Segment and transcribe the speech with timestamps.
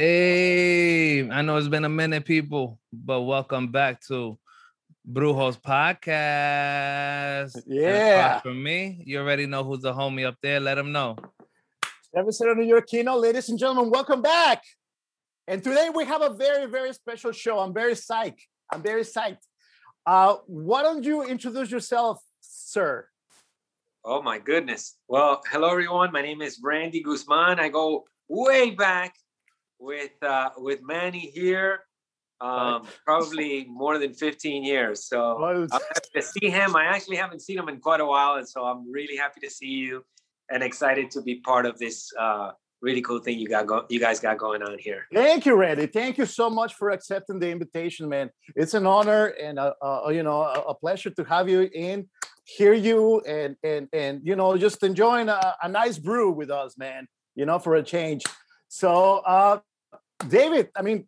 [0.00, 4.38] Hey, I know it's been a minute, people, but welcome back to
[5.04, 7.60] Brujos Podcast.
[7.66, 8.38] Yeah.
[8.38, 10.60] For me, you already know who's the homie up there.
[10.60, 11.16] Let him know.
[12.14, 14.62] Episode New Yorkino, ladies and gentlemen, welcome back.
[15.48, 17.58] And today we have a very, very special show.
[17.58, 18.42] I'm very psyched.
[18.72, 19.42] I'm very psyched.
[20.06, 23.08] Uh, why don't you introduce yourself, sir?
[24.04, 24.96] Oh my goodness.
[25.08, 26.12] Well, hello everyone.
[26.12, 27.58] My name is Randy Guzman.
[27.58, 29.16] I go way back
[29.78, 31.80] with uh, with Manny here,
[32.40, 35.06] um, probably more than 15 years.
[35.06, 36.76] So I'm happy to see him.
[36.76, 39.50] I actually haven't seen him in quite a while, and so I'm really happy to
[39.50, 40.04] see you
[40.50, 42.50] and excited to be part of this uh,
[42.80, 45.06] really cool thing you got go- you guys got going on here.
[45.12, 45.86] Thank you, Randy.
[45.86, 48.30] Thank you so much for accepting the invitation, man.
[48.54, 52.08] It's an honor and uh, uh, you know a, a pleasure to have you in,
[52.44, 56.78] hear you, and and and you know just enjoying a, a nice brew with us,
[56.78, 57.06] man.
[57.34, 58.24] You know, for a change.
[58.68, 59.60] So, uh,
[60.26, 61.06] David, I mean,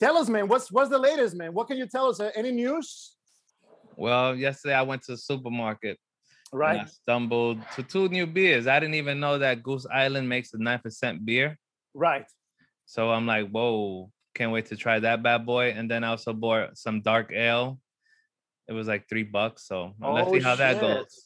[0.00, 1.52] tell us, man, what's what's the latest, man?
[1.52, 2.20] What can you tell us?
[2.20, 3.16] Uh, any news?
[3.96, 5.98] Well, yesterday I went to the supermarket
[6.62, 8.66] and I Right, stumbled to two new beers.
[8.66, 11.58] I didn't even know that Goose Island makes a 9% beer.
[11.94, 12.26] right.
[12.86, 15.70] So I'm like, whoa, can't wait to try that bad boy.
[15.70, 17.80] And then I also bought some dark ale.
[18.68, 19.66] It was like three bucks.
[19.66, 21.25] So let's Oh, see how that goes.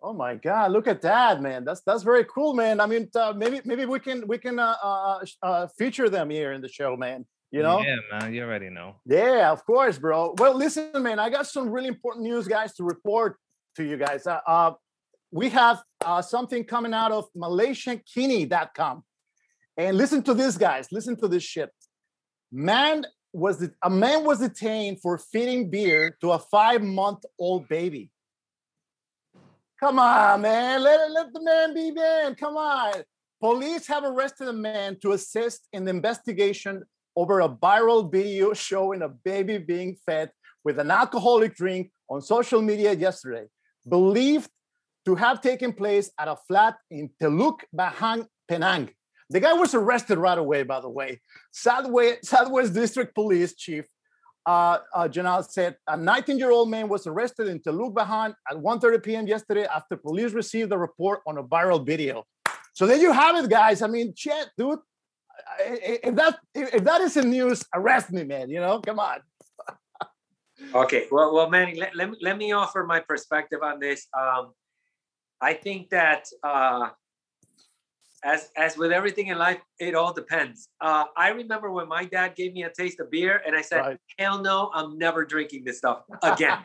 [0.00, 0.70] Oh my God!
[0.70, 1.64] Look at that, man.
[1.64, 2.80] That's that's very cool, man.
[2.80, 6.52] I mean, uh, maybe maybe we can we can uh, uh, uh, feature them here
[6.52, 7.26] in the show, man.
[7.50, 7.80] You know?
[7.80, 8.96] Yeah, man, you already know.
[9.06, 10.34] Yeah, of course, bro.
[10.36, 13.38] Well, listen, man, I got some really important news, guys, to report
[13.76, 14.26] to you guys.
[14.26, 14.72] Uh, uh,
[15.30, 19.02] we have uh, something coming out of Malaysiakini.com.
[19.76, 20.88] And listen to this, guys.
[20.92, 21.70] Listen to this shit.
[22.52, 28.10] Man was a man was detained for feeding beer to a five-month-old baby.
[29.80, 30.82] Come on, man.
[30.82, 32.34] Let, let the man be man.
[32.34, 32.94] Come on.
[33.40, 36.82] Police have arrested a man to assist in the investigation
[37.14, 40.32] over a viral video showing a baby being fed
[40.64, 43.46] with an alcoholic drink on social media yesterday,
[43.88, 44.50] believed
[45.04, 48.90] to have taken place at a flat in Teluk Bahang, Penang.
[49.30, 51.20] The guy was arrested right away, by the way.
[51.52, 53.84] Southwest, Southwest District Police Chief
[54.48, 57.92] uh, uh, Janal said a 19-year-old man was arrested in Teluk
[58.50, 59.26] at 1:30 p.m.
[59.26, 62.24] yesterday after police received a report on a viral video.
[62.72, 63.82] So there you have it, guys.
[63.82, 64.78] I mean, shit, dude.
[65.60, 68.48] If that if that isn't news, arrest me, man.
[68.48, 69.18] You know, come on.
[70.74, 71.06] Okay.
[71.12, 74.08] Well, well, Manny, let, let, me- let me offer my perspective on this.
[74.12, 74.52] Um,
[75.40, 76.88] I think that uh,
[78.24, 80.68] as as with everything in life, it all depends.
[80.80, 83.80] Uh, I remember when my dad gave me a taste of beer, and I said,
[83.80, 83.98] Right.
[84.18, 86.58] "Hell no, I'm never drinking this stuff again."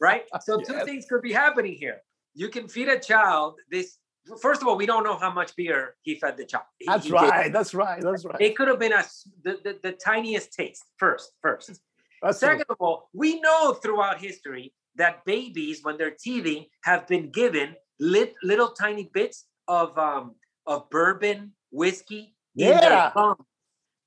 [0.00, 0.24] right?
[0.40, 1.98] So two things could be happening here.
[2.34, 3.98] You can feed a child this.
[4.40, 6.64] First of all, we don't know how much beer he fed the child.
[6.78, 7.52] He- That's he right.
[7.52, 8.00] That's right.
[8.00, 8.40] That's right.
[8.40, 9.04] It could have been a
[9.42, 11.32] the, the, the tiniest taste first.
[11.42, 11.80] First.
[12.22, 12.48] That's true.
[12.48, 17.74] Second of all, we know throughout history that babies, when they're teething, have been given
[18.00, 20.34] lit, little tiny bits of um,
[20.66, 22.80] of bourbon, whiskey in Yeah.
[22.80, 23.46] their gums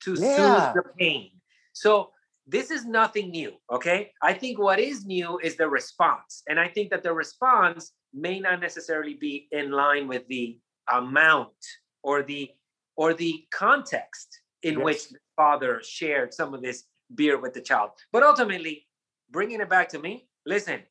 [0.03, 0.35] to Yeah.
[0.35, 1.41] soothe the pain.
[1.73, 2.13] So
[2.45, 3.57] this is nothing new.
[3.69, 7.93] Okay, I think what is new is the response, and I think that the response
[8.13, 11.57] may not necessarily be in line with the amount
[12.03, 12.51] or the
[12.95, 14.83] or the context in Yes.
[14.83, 17.91] which the father shared some of this beer with the child.
[18.11, 18.87] But ultimately,
[19.29, 20.81] bringing it back to me, listen,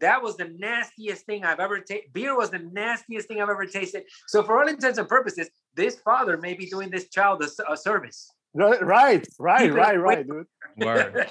[0.00, 2.12] that was the nastiest thing I've ever tasted.
[2.12, 4.04] Beer was the nastiest thing I've ever tasted.
[4.28, 8.30] So, for all intents and purposes, this father may be doing this child a service.
[8.54, 10.46] Right, right, right, right, right, dude.
[10.78, 11.28] Word.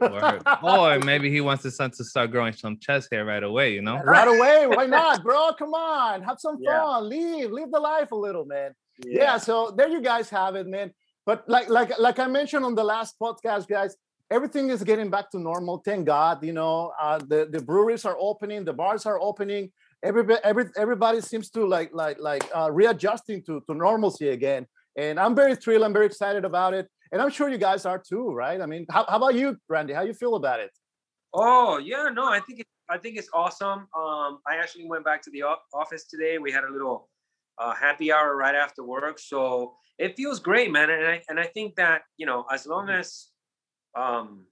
[0.00, 0.42] Word.
[0.62, 3.82] Or maybe he wants his son to start growing some chest hair right away, you
[3.82, 3.98] know?
[4.02, 4.66] Right away.
[4.66, 5.52] Why not, bro?
[5.58, 6.80] Come on, have some Yeah.
[6.82, 7.08] fun.
[7.08, 8.72] Leave, live the life a little, man.
[9.04, 10.88] yeah so there you guys have it man
[11.26, 13.96] but like like like i mentioned on the last podcast guys
[14.30, 18.16] everything is getting back to normal thank god you know uh the the breweries are
[18.18, 19.70] opening the bars are opening.
[20.02, 24.66] Everybody every, everybody seems to like like like uh readjusting to to normalcy again.
[24.96, 26.88] And i'm very thrilled i'm very excited about it.
[27.10, 28.60] And i'm sure you guys are too right?
[28.60, 29.94] I mean how, how about you randy?
[29.94, 30.70] How you feel about it?
[31.32, 33.88] Oh yeah, no, I think it, I think it's awesome.
[33.96, 35.42] Um, I actually went back to the
[35.72, 36.38] office today.
[36.38, 37.08] We had a little
[37.58, 40.90] uh, happy hour right after work, so it feels great, man.
[40.90, 43.30] And I and I think that you know, as long as
[43.96, 44.46] um,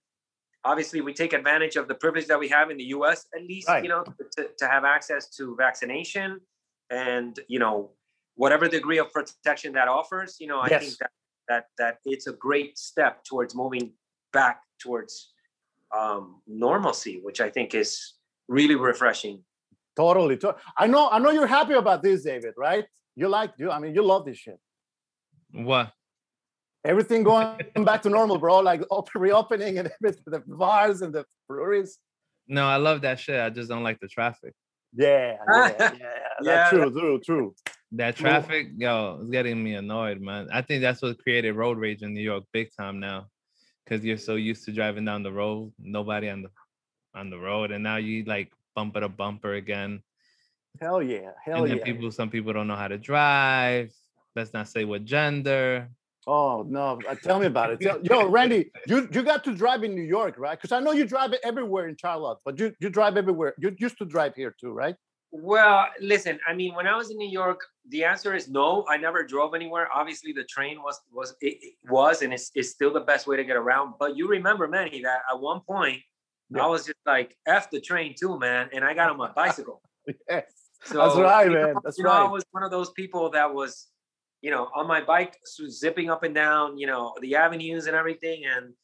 [0.64, 3.26] obviously we take advantage of the privilege that we have in the U.S.
[3.34, 3.82] at least, Right.
[3.82, 4.04] you know,
[4.36, 6.40] to, to have access to vaccination
[6.90, 7.90] and you know
[8.36, 10.36] whatever degree of protection that offers.
[10.40, 10.82] You know, I Yes.
[10.82, 11.10] think that
[11.48, 13.92] that that it's a great step towards moving
[14.32, 15.32] back towards
[15.96, 18.14] um, normalcy, which I think is
[18.48, 19.42] really refreshing.
[19.96, 20.36] Totally.
[20.38, 21.08] To- I know.
[21.10, 22.54] I know you're happy about this, David.
[22.56, 22.86] Right?
[23.16, 23.70] You like you.
[23.70, 24.58] I mean, you love this shit.
[25.52, 25.92] What?
[26.84, 28.60] Everything going back to normal, bro.
[28.60, 31.98] Like open, reopening and everything, the bars and the breweries.
[32.48, 33.40] No, I love that shit.
[33.40, 34.54] I just don't like the traffic.
[34.94, 35.92] Yeah, yeah, yeah.
[36.40, 37.54] Yeah, That's true, true, true.
[37.92, 40.48] That traffic, yo, it's getting me annoyed, man.
[40.52, 43.26] I think that's what created road rage in New York big time now.
[43.86, 46.48] Cause you're so used to driving down the road, nobody on the
[47.14, 50.02] on the road, and now you like bumper to bumper again.
[50.80, 51.84] Hell yeah, hell and then yeah.
[51.84, 53.92] people, some people don't know how to drive.
[54.34, 55.88] Let's not say what gender.
[56.26, 57.00] Oh no!
[57.08, 57.80] uh, Tell me about it.
[57.86, 60.56] Tell- Yo, Randy, you you got to drive in New York, right?
[60.58, 63.54] Because I know you drive it everywhere in Charlotte, but you you drive everywhere.
[63.58, 64.94] You used to drive here too, right?
[65.34, 68.84] Well, listen, I mean, when I was in New York, the answer is no.
[68.86, 69.88] I never drove anywhere.
[69.92, 73.36] Obviously, the train was was it, it was and it's, it's still the best way
[73.36, 73.94] to get around.
[73.98, 76.00] But you remember, Manny, that at one point
[76.54, 76.64] Yeah.
[76.64, 79.80] I was just like f the train too, man, and I got on my bicycle.
[80.28, 80.44] Yes,
[80.84, 81.74] So that's right, man.
[81.82, 83.86] That's you know, I was one of those people that was,
[84.42, 88.42] you know, on my bike, zipping up and down, you know, the avenues and everything.
[88.44, 88.74] And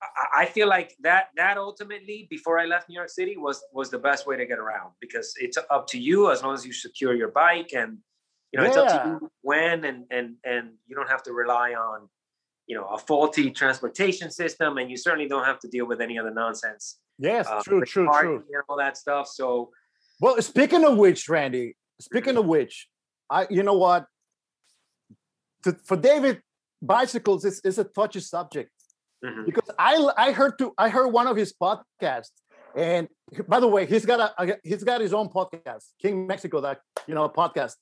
[0.00, 3.90] I, I feel like that that ultimately, before I left New York City, was was
[3.90, 6.72] the best way to get around because it's up to you as long as you
[6.72, 7.98] secure your bike and
[8.52, 11.72] you know it's up to you when and and and you don't have to rely
[11.72, 12.08] on
[12.66, 16.18] you know a faulty transportation system and you certainly don't have to deal with any
[16.18, 18.36] other nonsense Yes, uh, true, true, true.
[18.36, 19.70] and all that stuff so
[20.20, 22.88] Well, speaking of which, Randy, speaking of which,
[23.28, 24.06] I you know what?
[25.64, 26.40] To, for David,
[26.80, 28.70] bicycles is, is a touchy subject
[29.24, 29.44] mhm.
[29.44, 32.30] because I I heard to I heard one of his podcasts,
[32.74, 33.08] and
[33.46, 36.80] by the way, he's got a, a he's got his own podcast, King Mexico, that
[37.06, 37.74] you know podcast.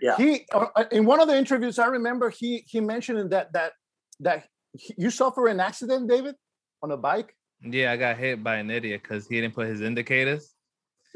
[0.00, 0.16] Yeah.
[0.16, 3.72] He uh, uh, in one of the interviews I remember he he mentioned that that
[4.20, 6.34] that he- you suffer an accident, David,
[6.82, 7.34] on a bike.
[7.62, 10.52] Yeah, I got hit by an idiot because he didn't put his indicators.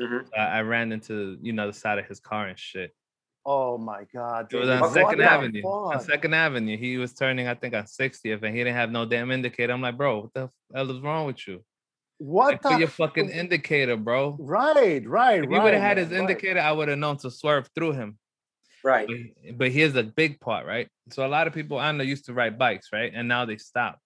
[0.01, 0.27] Mhm.
[0.37, 2.95] I, I ran into you know the side of his car and shit.
[3.45, 4.53] Oh my God!
[4.53, 5.63] It was on what Second Avenue.
[5.63, 6.01] On?
[6.01, 6.77] Second Avenue.
[6.77, 9.73] He was turning, I think, on 60th, and he didn't have no damn indicator.
[9.73, 11.65] I'm like, bro, what the hell is wrong with you?
[12.19, 14.37] What Like, put the your fucking f- indicator, bro.
[14.39, 15.51] Right, right, If right.
[15.51, 16.21] he would have had man, his right.
[16.21, 18.19] indicator, I would have known to swerve through him.
[18.85, 20.89] right But, but here's the big part, right?
[21.11, 23.11] So a lot of people I know used to ride bikes, right?
[23.15, 23.99] And now they stop.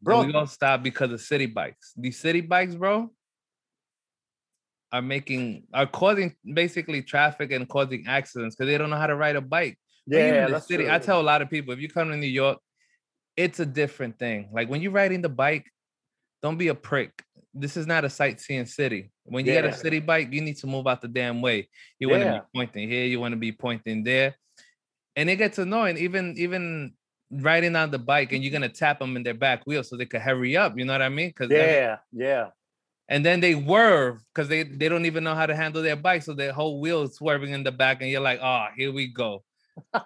[0.00, 0.20] bro.
[0.22, 1.92] And we all stop because of Citi Bikes.
[1.96, 3.10] These Citi Bikes, bro,
[4.92, 9.16] are making are causing basically traffic and causing accidents because they don't know how to
[9.16, 9.78] ride a bike.
[10.06, 10.84] Yeah, the city.
[10.84, 10.92] true.
[10.92, 12.58] I tell a lot of people if you come to New York,
[13.36, 14.48] it's a different thing.
[14.52, 15.66] Like when you're riding the bike,
[16.42, 17.22] don't be a prick.
[17.54, 19.10] This is not a sightseeing city.
[19.24, 21.68] When you get a Citi Bike, you need to move out the damn way.
[21.98, 22.38] You want to Yeah.
[22.38, 24.36] be pointing here, you want to be pointing there,
[25.16, 25.96] and it gets annoying.
[25.98, 26.94] Even even
[27.30, 30.06] riding on the bike, and you're gonna tap them in their back wheel so they
[30.06, 30.76] could hurry up.
[30.78, 31.28] You know what I mean?
[31.28, 32.48] Because Yeah, yeah.
[33.10, 36.22] And then they swerve because they they don't even know how to handle their bike,
[36.22, 39.08] so their whole wheel is swerving in the back, and you're like, oh, here we
[39.08, 39.42] go.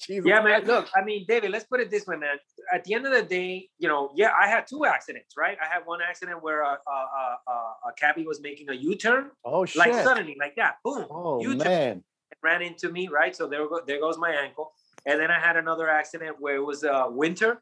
[0.00, 0.64] Jesus Yeah, man.
[0.64, 2.36] Look, I mean, David, let's put it this way, man.
[2.72, 5.56] At the end of the day, you know, yeah, I had two accidents, right?
[5.62, 9.30] I had one accident where a, a, a, a- a cabbie was making a U-turn,
[9.44, 9.76] Oh shit.
[9.78, 12.04] like suddenly, like that, boom, oh U-turn man.
[12.42, 13.34] ran into me, right?
[13.36, 14.72] So there, go, there goes my ankle.
[15.04, 17.60] And then I had another accident where it was uh, winter,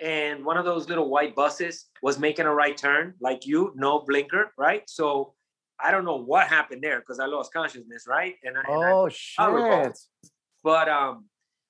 [0.00, 4.00] and one of those little white buses was making a right turn, like you, no
[4.06, 4.82] blinker, right?
[4.86, 5.34] So
[5.80, 8.34] I don't know what happened there because I lost consciousness, right?
[8.44, 9.50] And I, and I Oh shit.
[10.62, 11.26] but um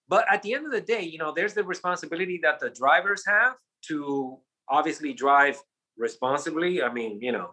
[0.08, 3.22] but at the end of the day you know there's the responsibility that the drivers
[3.26, 5.61] have to obviously drive
[5.97, 7.50] responsibly i mean you know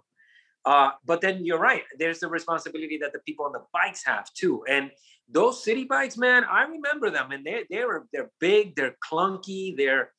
[0.65, 4.25] uh but then you're right there's the responsibility that the people on the bikes have
[4.33, 4.91] too and
[5.27, 9.75] those Citi Bikes man i remember them and they they were they're big they're clunky
[9.75, 10.11] they're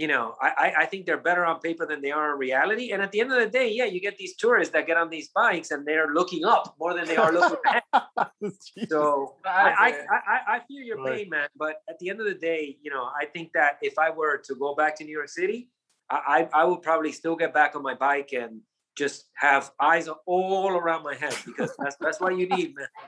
[0.00, 3.02] you know I, I think they're better on paper than they are in reality and
[3.02, 5.28] at the end of the day yeah you get these tourists that get on these
[5.28, 7.58] bikes and they're looking up more than they are looking
[7.94, 8.52] down
[8.88, 10.54] so I, I.
[10.56, 11.48] I, feel your pain, man.
[11.56, 14.38] But at the end of the day, you know, I think that if I were
[14.38, 15.70] to go back to New York City,
[16.10, 18.60] I, I, I would probably still get back on my bike and
[18.96, 22.88] just have eyes all around my head because that's that's what you need, man.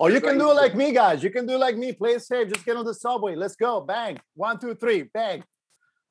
[0.00, 1.22] Or you can do it like me, guys.
[1.22, 1.92] You can do like me.
[1.92, 2.48] Play safe.
[2.48, 3.34] Just get on the subway.
[3.34, 3.78] Let's go.
[3.82, 4.18] Bang.
[4.34, 5.02] One, two, three.
[5.02, 5.44] Bang.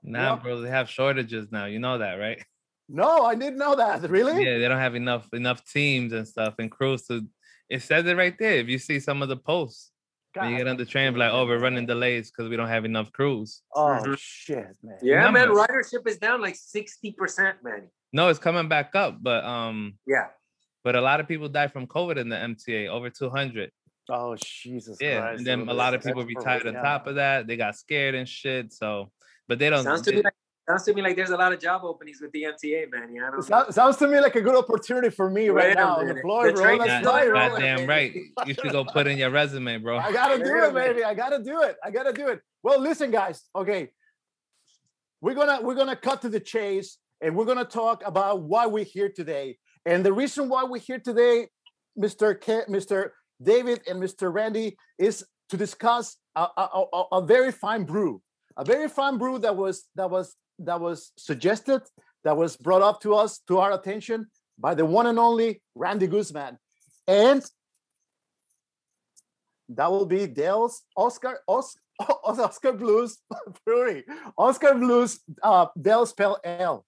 [0.05, 0.41] Nah, Yeah.
[0.41, 1.65] bro, they have shortages now.
[1.65, 2.43] You know that, right?
[2.87, 4.01] No, I didn't know that.
[4.09, 4.45] Really?
[4.45, 7.27] Yeah, they don't have enough enough teams and stuff and crews to.
[7.69, 8.57] It says it right there.
[8.59, 9.91] If you see some of the posts,
[10.35, 12.67] when you get on the train, be like, oh, we're running delays because we don't
[12.67, 13.63] have enough crews.
[13.73, 14.15] Oh Mhm.
[14.19, 14.99] shit, man.
[15.01, 15.47] Yeah, man.
[15.47, 15.65] Numbers.
[15.67, 17.89] Ridership is down like sixty percent, man.
[18.13, 20.27] No, it's coming back up, but um, Yeah.
[20.83, 23.71] but a lot of people died from COVID in the MTA, over 200.
[24.07, 25.37] Oh Jesus Yeah, Christ.
[25.39, 27.47] and then a lot of people That's retired on top of that.
[27.47, 28.71] They got scared and shit.
[28.71, 29.11] So,
[29.47, 29.83] but they don't.
[29.83, 30.33] Sounds to they- me like
[30.67, 33.13] sounds to me like there's a lot of job openings with the MTA, man.
[33.13, 33.41] Yeah, I don't know.
[33.41, 36.13] Sounds, sounds to me like a good opportunity for me Wait right now on the
[36.13, 36.21] minute.
[36.23, 36.63] floor, The bro.
[36.63, 37.49] train Let's is God, try it, rolling.
[37.51, 37.59] bro.
[37.59, 38.15] goddamn right.
[38.47, 39.97] You should go put in your resume, bro.
[39.97, 41.03] I gotta do it, baby.
[41.03, 41.75] I gotta do it.
[41.83, 42.41] I gotta do it.
[42.63, 43.43] Well, listen, guys.
[43.55, 43.89] Okay,
[45.21, 48.83] we're gonna we're gonna cut to the chase, and we're gonna talk about why we're
[48.85, 49.57] here today.
[49.85, 51.47] And the reason why we're here today,
[51.95, 57.51] Mister Ke- Mister David and Mister Randy, is to discuss a, a, a, a very
[57.51, 58.19] fine brew,
[58.57, 61.81] a very fine brew that was that was that was suggested,
[62.23, 66.07] that was brought up to us to our attention by the one and only Randy
[66.07, 66.57] Guzman,
[67.07, 67.43] and
[69.69, 71.75] that will be Dale's Oscar Os,
[72.23, 73.17] Oskar Blues
[73.65, 74.05] Brewery.
[74.37, 76.85] Oskar Blues uh Dale's Pale Ale.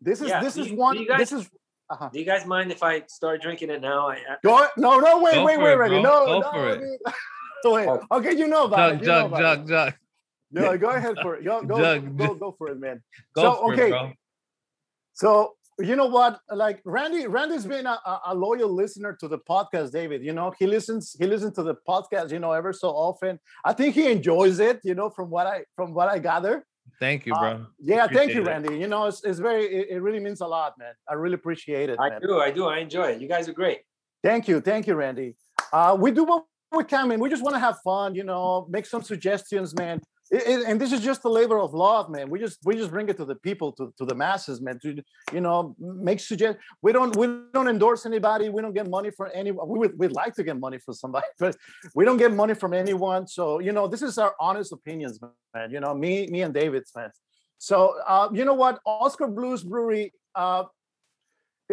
[0.00, 1.48] This is Yeah, this do is one guys- this is
[1.90, 2.08] uh-huh.
[2.10, 4.08] Do you guys mind if I start drinking it now?
[4.08, 6.68] I, I- Go no no wait Go wait wait it, ready no Go no, for
[6.68, 7.00] I it.
[7.64, 8.00] mean- wait.
[8.10, 9.68] okay you know about Jug, it you know jug, about jug, it.
[9.68, 9.94] jug.
[10.54, 12.40] No, go ahead for it go go, Jug, go jug.
[12.40, 13.02] go for it man
[13.34, 13.86] Go So, for okay.
[13.86, 14.12] it, bro.
[15.14, 16.38] So you know what?
[16.50, 20.22] Like Randy, Randy's been a, a- a loyal listener to the podcast, David.
[20.22, 23.40] You know, he listens, he listens to the podcast, you know, ever so often.
[23.64, 26.66] I think he enjoys it, you know, from what I from what I gather.
[27.00, 27.66] Thank you, Uh, bro.
[27.80, 28.46] Yeah, thank you, Appreciate it.
[28.46, 28.78] Randy.
[28.78, 30.92] You know, it's, it's very it, it really means a lot, man.
[31.08, 32.20] I really appreciate it, I man.
[32.20, 33.20] do, I do, I enjoy it.
[33.22, 33.80] You guys are great.
[34.22, 35.36] Thank you, thank you, Randy.
[35.72, 37.20] Uh, we do what we can, man.
[37.20, 40.00] We just want to have fun, you know, make some suggestions, man.
[40.30, 42.30] It- it- and this is just a labor of love, man.
[42.30, 44.78] We just we just bring it to the people, to, to the masses, man.
[44.80, 45.02] To
[45.32, 46.56] you know, make suggest.
[46.80, 48.48] We don't we don't endorse anybody.
[48.48, 49.68] We don't get money from anyone.
[49.68, 51.56] We would we'd like to get money from somebody, but
[51.94, 53.26] we don't get money from anyone.
[53.26, 55.20] So you know, this is our honest opinions,
[55.54, 55.70] man.
[55.70, 57.10] You know, me me and David's, man.
[57.58, 60.12] So uh, you know what, Oskar Blues Brewery.
[60.34, 60.64] Uh,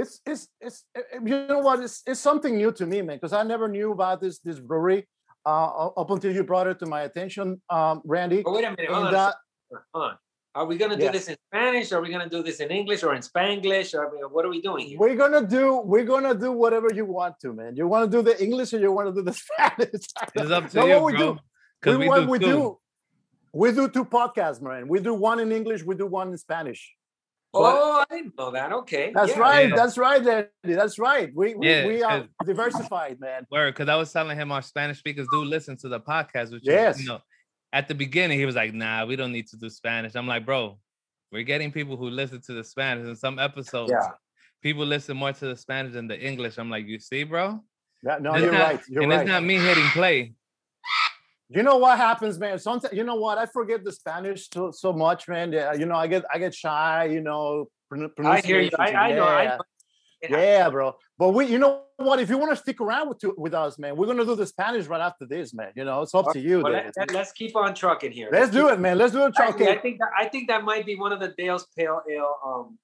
[0.01, 3.34] it's it's it's uh, you know what it's, it's something new to me man because
[3.41, 5.01] i never knew about this this brewery
[5.46, 8.89] uh up until you brought it to my attention um randy But wait a minute,
[8.96, 9.24] hold and on.
[9.24, 10.15] a uh, Hold on.
[10.56, 11.12] Are we gonna do Yeah.
[11.18, 11.88] this in Spanish?
[11.94, 13.89] Are we gonna do this in English or in Spanglish?
[13.98, 14.03] Or
[14.36, 14.98] what are we doing here?
[15.03, 15.63] we're gonna do
[15.94, 18.79] we're gonna do whatever you want to man you want to do the english or
[18.86, 20.06] you want to do the spanish
[20.39, 21.34] It's up to No, you, what we bro.
[21.34, 21.39] do-
[21.79, 22.46] Because we, we, do we two.
[22.46, 22.79] do
[23.62, 26.82] we do two podcasts man we do one in english we do one in spanish
[27.53, 28.72] Oh, I didn't know that.
[28.72, 29.12] Okay.
[29.13, 29.39] that's yeah.
[29.39, 29.75] right Yeah.
[29.75, 30.50] that's right Randy.
[30.63, 34.38] that's right we we, Yeah, we are 'cause- diversified man Word, because I was telling
[34.38, 37.01] him our Spanish speakers do listen to the podcast, which is, Yes.
[37.01, 37.20] you know,
[37.74, 40.46] at the beginning he was like, "Nah, we don't need to do Spanish." I'm like,
[40.46, 40.79] "Bro,
[41.32, 43.91] we're getting people who listen to the Spanish in some episodes.
[43.91, 44.10] Yeah.
[44.62, 47.63] People listen more to the Spanish than the English." I'm like, "You see, bro?
[48.03, 50.34] That- no It's you're not- right you're and right it's not me hitting play.
[51.50, 52.60] You know what happens, man?
[52.60, 55.51] Sometimes you know what I forget the Spanish so so much, man.
[55.51, 57.06] Yeah, you know I get I get shy.
[57.06, 57.68] You know,
[58.24, 58.70] I hear you.
[58.77, 59.24] I, I know.
[59.24, 59.58] I Yeah.
[60.22, 60.96] It yeah, bro.
[61.18, 62.20] But we, you know what?
[62.20, 64.86] If you want to stick around with with us, man, we're gonna do the Spanish
[64.88, 65.72] right after this, man.
[65.75, 66.62] You know, it's up to you.
[66.62, 68.29] Well, let, us keep on trucking here.
[68.32, 68.98] Let's do it, man.
[68.98, 69.34] Let's do it.
[69.34, 69.68] trucking.
[69.68, 69.82] I Okay.
[69.82, 72.77] think that I think that might be one of the Dale's Pale Ale um,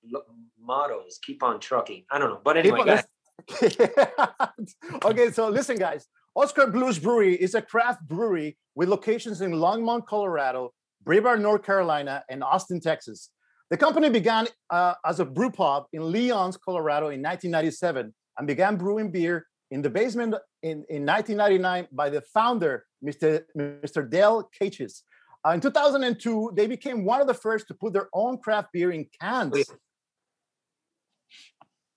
[0.60, 1.20] mottos.
[1.22, 2.06] Keep on trucking.
[2.10, 3.08] I don't know, but anyway, on- let's-
[5.06, 6.08] okay, so listen, guys.
[6.36, 10.74] Oskar Blues Brewery is a craft brewery with locations in Longmont, Colorado,
[11.04, 13.30] Brevard, North Carolina, and Austin, Texas.
[13.70, 18.76] The company began uh, as a brew pub in Lyons, Colorado in 1997 and began
[18.76, 23.44] brewing beer in the basement in, in 1999 by the founder, Mr.
[23.58, 24.08] Mr.
[24.10, 25.04] Dale Katechis.
[25.48, 28.92] Uh, in 2002, they became one of the first to put their own craft beer
[28.92, 29.56] in cans.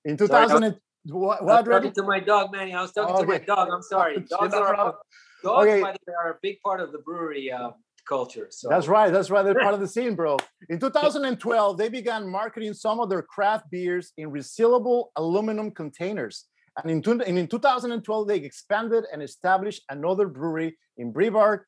[0.04, 0.76] In Sorry, I was- 2000, and,
[1.08, 2.74] what, I was talking to my dog, Manny.
[2.74, 3.68] I was talking to my dog.
[3.72, 4.16] I'm sorry.
[4.30, 4.96] Dogs are dogs,
[5.44, 5.80] Okay.
[5.80, 7.70] by the way, are a big part of the brewery uh,
[8.08, 8.48] culture.
[8.50, 9.12] So That's right.
[9.12, 9.42] That's right.
[9.42, 10.36] They're part of the scene, bro.
[10.68, 16.46] In 2012, they began marketing some of their craft beers in resealable aluminum containers.
[16.82, 21.64] And in, two- and in 2012, they expanded and established another brewery in Brevard,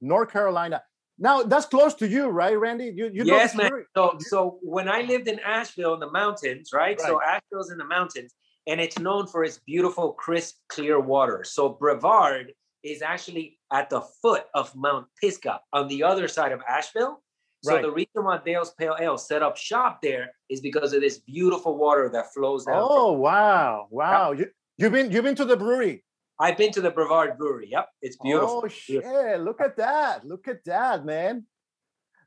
[0.00, 0.82] North Carolina.
[1.18, 2.92] Now, that's close to you, right, Randy?
[2.94, 3.70] You, you yes, man.
[3.96, 7.00] So, so when I lived in Asheville in the mountains, right?
[7.00, 8.34] So Asheville's in the mountains,
[8.66, 11.44] and it's known for its beautiful, crisp, clear water.
[11.44, 12.52] So Brevard
[12.82, 17.22] is actually at the foot of Mount Pisgah on the other side of Asheville.
[17.62, 17.82] So Right.
[17.82, 21.78] the reason why Dale's Pale Ale set up shop there is because of this beautiful
[21.78, 22.76] water that flows down.
[22.80, 23.86] Oh, wow.
[23.90, 24.32] Wow.
[24.32, 26.02] You, you've, been, you've been to the brewery.
[26.40, 27.68] I've been to the Brevard Brewery.
[27.70, 28.62] Yep, it's beautiful.
[28.64, 29.04] Oh shit!
[29.40, 30.26] Look at that!
[30.26, 31.46] Look at that, man.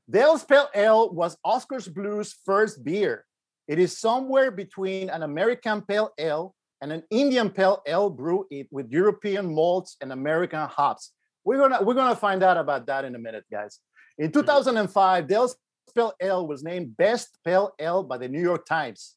[0.10, 3.25] Dale's Pale Ale was Oscar's Blues' first beer.
[3.67, 8.67] It is somewhere between an American Pale Ale and an Indian Pale Ale brew it
[8.72, 11.12] with European malts and American hops.
[11.43, 13.79] We're gonna we're gonna find out about that in a minute, guys.
[14.17, 14.39] In mm-hmm.
[14.39, 15.55] 2005, Dale's
[15.95, 19.15] Pale Ale was named Best Pale Ale by the New York Times.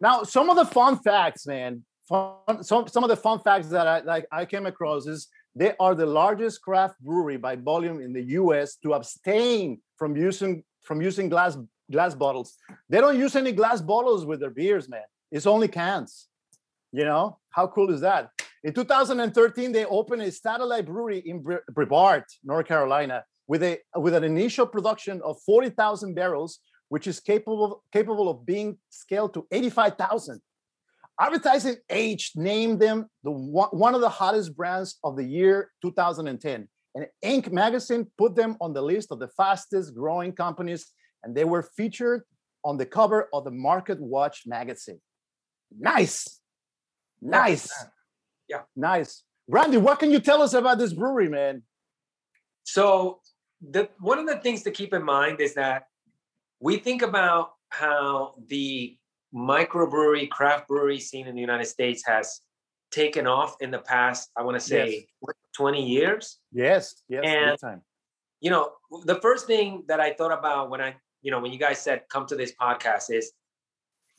[0.00, 1.84] Now, some of the fun facts, man.
[2.08, 5.74] Fun, some some of the fun facts that I like I came across is They
[5.80, 8.76] are the largest craft brewery by volume in the U.S.
[8.82, 11.56] to abstain from using from using glass
[11.90, 12.56] glass bottles.
[12.88, 15.02] They don't use any glass bottles with their beers, man.
[15.30, 16.28] It's only cans.
[16.92, 18.30] You know how cool is that?
[18.64, 24.24] In 2013, they opened a satellite brewery in Brevard, North Carolina, with a with an
[24.24, 30.40] initial production of 40,000 barrels, which is capable capable of being scaled to 85,000.
[31.20, 37.06] Advertising Age named them the one of the hottest brands of the year 2010, and
[37.24, 37.52] Inc.
[37.52, 40.92] magazine put them on the list of the fastest growing companies,
[41.22, 42.22] and they were featured
[42.64, 45.00] on the cover of the Market Watch magazine.
[45.78, 46.40] Nice,
[47.20, 47.70] nice,
[48.48, 49.22] yeah, nice.
[49.48, 51.62] Randy, what can you tell us about this brewery, man?
[52.64, 53.20] So,
[53.60, 55.84] the one of the things to keep in mind is that
[56.60, 58.96] we think about how the
[59.34, 62.40] microbrewery, craft brewery scene in the United States has
[62.90, 65.34] taken off in the past, I want to say yes.
[65.56, 66.38] 20 years.
[66.52, 67.82] Yes, yes, and, time.
[68.40, 68.72] You know,
[69.04, 72.02] the first thing that I thought about when I, you know, when you guys said
[72.10, 73.32] come to this podcast is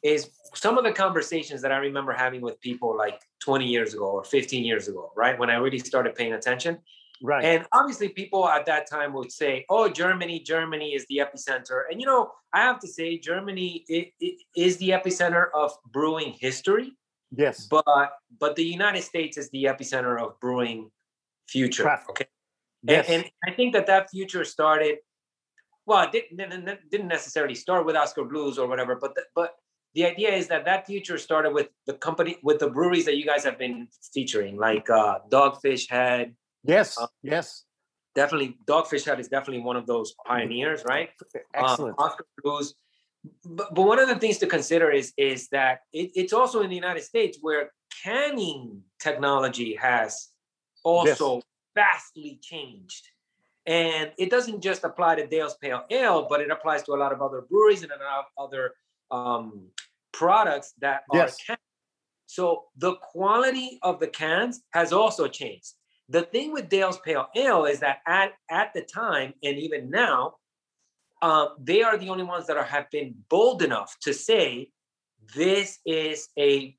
[0.04, 4.06] is some of the conversations that I remember having with people like 20 years ago
[4.06, 5.38] or 15 years ago, right?
[5.38, 6.78] When I really started paying attention.
[7.22, 7.44] Right.
[7.44, 12.00] And obviously, people at that time would say, "Oh, Germany, Germany is the epicenter." And
[12.00, 16.94] you know, I have to say, Germany it, it is the epicenter of brewing history.
[17.36, 17.68] Yes.
[17.68, 20.92] But but the United States is the epicenter of brewing
[21.50, 21.84] future.
[21.84, 22.10] Craft.
[22.12, 22.26] Okay.
[22.84, 23.10] Yes.
[23.10, 25.00] And, and, I think that that future started.
[25.90, 29.56] Well, it didn't, didn't necessarily start with Oskar Blues or whatever, but the, but
[29.96, 33.26] the idea is that that future started with the company with the breweries that you
[33.26, 37.66] guys have been featuring, like uh, Dogfish Head, Yes, uh, yes.
[38.16, 41.10] Definitely, Dogfish Head is definitely one of those pioneers, right?
[41.54, 41.98] Excellent.
[42.00, 42.74] Um, Oskar Blues.
[43.46, 46.70] But, but one of the things to consider is is that it, it's also in
[46.70, 47.72] the United States where
[48.04, 50.30] canning technology has
[50.84, 51.44] also yes.
[51.76, 53.08] vastly changed.
[53.66, 57.12] And it doesn't just apply to Dale's Pale Ale, but it applies to a lot
[57.12, 58.74] of other breweries and a lot of other
[59.12, 59.68] um,
[60.12, 61.60] products that are canned.
[62.26, 65.74] So the quality of the cans has also changed.
[66.10, 70.36] The thing with Dale's Pale Ale is that at, at the time and even now,
[71.22, 74.70] um, they are the only ones that are, have been bold enough to say
[75.36, 76.76] this is a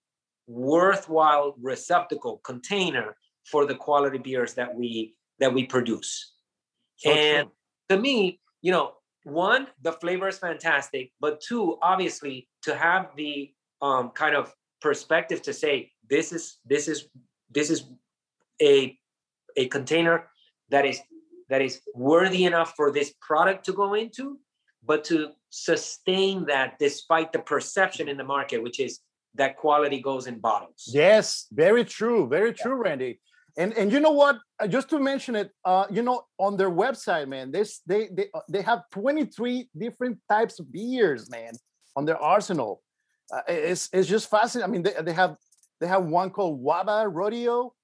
[0.46, 6.34] worthwhile receptacle container for the quality beers that we that we produce.
[7.00, 7.96] So and true.
[7.96, 8.92] to me, you know,
[9.24, 15.42] one, the flavor is fantastic, but two, obviously, to have the um, kind of perspective
[15.42, 17.08] to say this is this is
[17.50, 17.84] this is
[18.62, 18.98] a
[19.56, 20.28] a container
[20.70, 21.00] that is
[21.48, 24.38] that is worthy enough for this product to go into,
[24.84, 29.00] but to sustain that despite the perception in the market, which is
[29.34, 30.88] that quality goes in bottles.
[30.92, 33.20] Yes, very true, very true, Randy.
[33.60, 34.36] And and you know what?
[34.58, 38.26] Uh, just to mention it, uh, you know, on their website, man, this they they
[38.32, 41.52] uh, they have 23 different types of beers, man,
[41.96, 42.82] on their arsenal.
[43.34, 44.68] Uh, it's it's just fascinating.
[44.68, 45.36] I mean, they, they have
[45.80, 47.74] they have one called Waba Rodeo,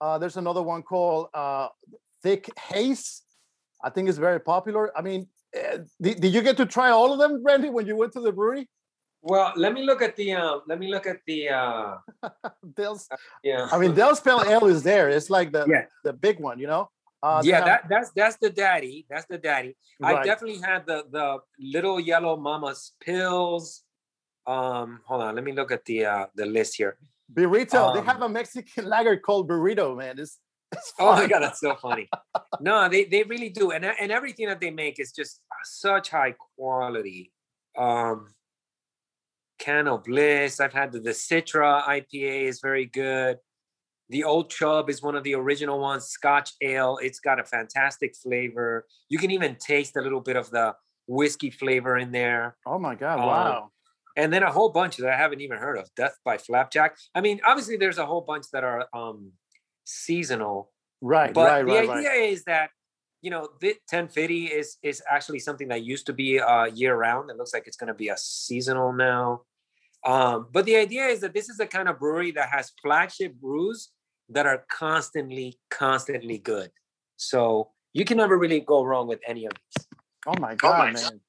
[0.00, 1.68] uh, there's another one called uh,
[2.22, 3.22] Thick Haze.
[3.84, 4.96] I think it's very popular.
[4.96, 7.96] I mean, uh, did, did you get to try all of them, Randy, when you
[7.96, 8.68] went to the brewery?
[9.22, 10.32] Well, let me look at the.
[10.32, 11.48] Um, let me look at the.
[11.60, 11.98] Uh,
[12.76, 13.06] Dale's.
[13.10, 13.68] Uh, yeah.
[13.70, 15.08] I mean, Dale's Pale Ale is there.
[15.08, 15.84] It's like the yeah.
[16.04, 16.90] the big one, you know.
[17.22, 19.06] Uh, yeah, that, that's that's the daddy.
[19.10, 19.76] That's the daddy.
[20.00, 20.16] Right.
[20.16, 23.82] I definitely had the the little yellow mama's pills.
[24.46, 26.96] Um, hold on, let me look at the uh the list here.
[27.32, 27.88] Beerito.
[27.88, 30.18] Um, they have a Mexican lager called Beerito, man.
[30.18, 30.38] It's,
[30.72, 32.08] it's oh my god, that's so funny.
[32.60, 36.34] no, they they really do, and and everything that they make is just such high
[36.56, 37.32] quality.
[37.76, 38.28] Um,
[39.60, 40.58] Can-O-Bliss.
[40.58, 43.38] I've had the, the Citra IPA is very good.
[44.08, 46.06] The Old Chub is one of the original ones.
[46.06, 46.98] Scotch Ale.
[47.00, 48.86] It's got a fantastic flavor.
[49.08, 50.74] You can even taste a little bit of the
[51.06, 52.56] whiskey flavor in there.
[52.66, 53.20] Oh my god!
[53.20, 53.70] Um, wow
[54.16, 55.88] and then a whole bunch that I haven't even heard of.
[55.96, 56.96] Death by Flapjack.
[57.14, 59.32] I mean, obviously, there's a whole bunch that are um,
[59.84, 60.70] seasonal.
[61.00, 61.32] Right.
[61.32, 62.30] But right, the right, idea right.
[62.30, 62.70] is that
[63.22, 67.30] you know, the 1050 is is actually something that used to be uh, year round.
[67.30, 69.42] It looks like it's going to be a seasonal now.
[70.04, 73.34] Um, but the idea is that this is the kind of brewery that has flagship
[73.34, 73.90] brews
[74.30, 76.70] that are constantly, constantly good.
[77.16, 79.86] So you can never really go wrong with any of these.
[80.26, 81.02] Oh my god, oh my man!
[81.02, 81.20] God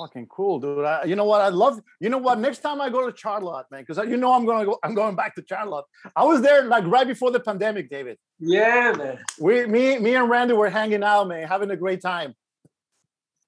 [0.00, 0.84] fucking cool, dude.
[0.84, 1.40] I, you know what?
[1.40, 1.80] I love.
[2.00, 2.38] You know what?
[2.38, 4.78] Next time I go to Charlotte, man, because you know I'm gonna go.
[4.82, 5.84] I'm going back to Charlotte.
[6.16, 8.18] I was there like right before the pandemic, David.
[8.38, 9.18] Yeah, man.
[9.38, 12.34] We, me, me and Randy were hanging out, man, having a great time.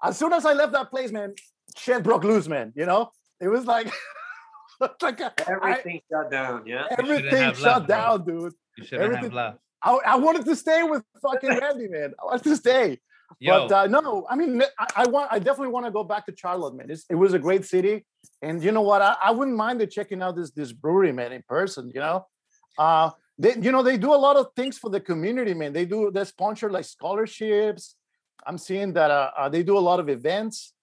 [0.02, 1.34] As soon as I left that place, man,
[1.76, 2.72] shit broke loose, man.
[2.76, 3.10] You know,
[3.42, 3.92] it was like,
[5.02, 6.62] like a, everything I, shut down.
[6.66, 8.40] Yeah, everything shut left, down, bro.
[8.40, 8.54] dude.
[8.78, 9.58] You should have left.
[9.82, 12.14] I, I wanted to stay with fucking Randy, man.
[12.20, 12.98] I wanted to stay.
[13.40, 16.26] Yo, But uh, no, I mean, I, I want, I definitely want to go back
[16.26, 16.90] to Charlotte, man.
[16.90, 18.04] It's, it was a great city,
[18.40, 19.02] and you know what?
[19.02, 21.90] I, I wouldn't mind it checking out this this brewery, man, in person.
[21.94, 22.26] You know,
[22.78, 25.72] uh, they, you know, they do a lot of things for the community, man.
[25.72, 27.96] They do, they sponsor like scholarships.
[28.46, 30.74] I'm seeing that uh, uh, they do a lot of events.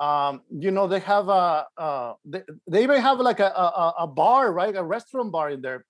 [0.00, 4.06] Um, you know, they have a, uh, they, they even have like a, a a
[4.06, 4.74] bar, right?
[4.76, 5.84] A restaurant bar in there,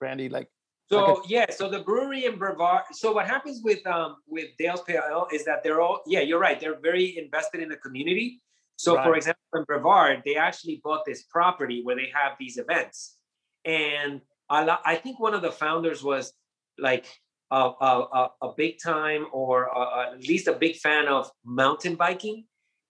[0.00, 0.28] Randy.
[0.28, 0.48] Like,
[0.88, 2.84] So Like yeah, so the brewery in Brevard.
[2.92, 6.38] So what happens with um with Dale's Pale Ale is that they're all yeah, you're
[6.38, 6.58] right.
[6.60, 8.40] They're very invested in the community.
[8.76, 13.16] So for example, in Brevard, they actually bought this property where they have these events,
[13.64, 16.32] and I I think one of the founders was
[16.78, 17.06] like
[17.50, 21.96] a a, a, a big time or uh at least a big fan of mountain
[21.96, 22.44] biking.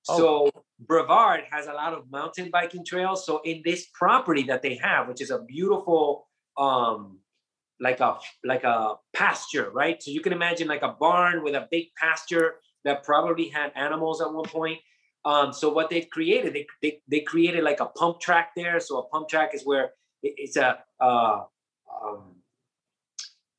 [0.08, 0.18] Oh.
[0.18, 3.24] So Brevard has a lot of mountain biking trails.
[3.26, 7.18] So in this property that they have, which is a beautiful um
[7.80, 10.02] like a like a pasture, right?
[10.02, 14.20] So you can imagine like a barn with a big pasture that probably had animals
[14.20, 14.78] at one point.
[15.24, 18.78] Um, so what they've created, they, they they created like a pump track there.
[18.80, 19.90] So a pump track is where
[20.22, 21.44] it- it's a uh,
[22.02, 22.36] um,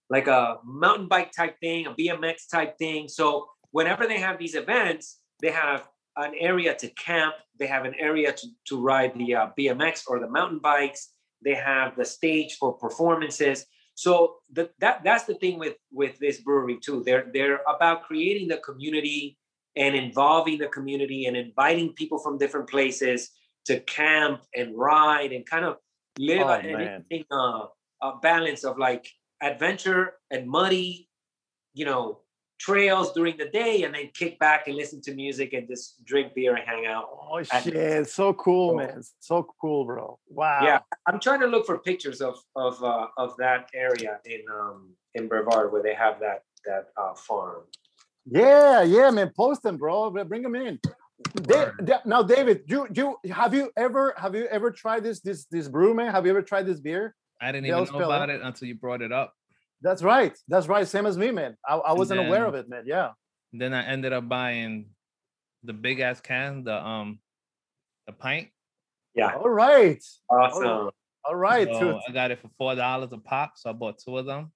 [0.10, 3.08] like a mountain bike type thing, a BMX type thing.
[3.10, 7.36] So whenever they have these events, they have an area to camp.
[7.60, 11.14] They have an area to, to ride the uh, BMX or the mountain bikes.
[11.44, 13.66] They have the stage for performances.
[13.96, 17.04] So the, that that's the thing with with this brewery too.
[17.04, 19.38] They're they're about creating the community
[19.76, 23.32] and involving the community and inviting people from different places
[23.66, 25.78] to camp and ride and kind of
[26.18, 27.66] live Oh, an interesting uh,
[28.02, 29.08] a balance of like
[29.42, 31.10] adventure and muddy,
[31.74, 32.22] you know,
[32.60, 36.34] trails during the day, and then kick back and listen to music and just drink
[36.34, 37.06] beer and hang out.
[37.12, 39.02] oh And- shit, so cool, So- man.
[39.20, 40.20] So cool, bro.
[40.30, 40.60] Wow.
[40.64, 44.94] Yeah, I'm trying to look for pictures of of uh, of that area in um
[45.16, 47.64] in Brevard where they have that that uh, farm.
[48.26, 49.32] Yeah, yeah, man.
[49.36, 50.10] Post them, bro.
[50.26, 50.80] Bring them in.
[51.36, 51.92] Da- Word.
[52.06, 55.94] Now, David, you you have you ever have you ever tried this this this brew,
[55.94, 56.12] man?
[56.12, 57.16] Have you ever tried this beer?
[57.42, 58.18] I didn't Dale's even know Pale Ale?
[58.24, 59.34] about it until you brought it up.
[59.82, 60.36] That's right.
[60.48, 60.88] That's right.
[60.88, 61.56] Same as me, man.
[61.68, 62.84] I, I wasn't aware of it, man.
[62.86, 63.12] Yeah.
[63.54, 64.88] Then I ended up buying
[65.64, 67.20] the big ass can, the um,
[68.06, 68.50] the pint.
[69.16, 70.04] Yeah, All right.
[70.30, 70.92] awesome.
[71.26, 71.68] All right.
[71.68, 72.00] So.
[72.08, 74.52] I got it for four dollars a pop, so I bought two of them.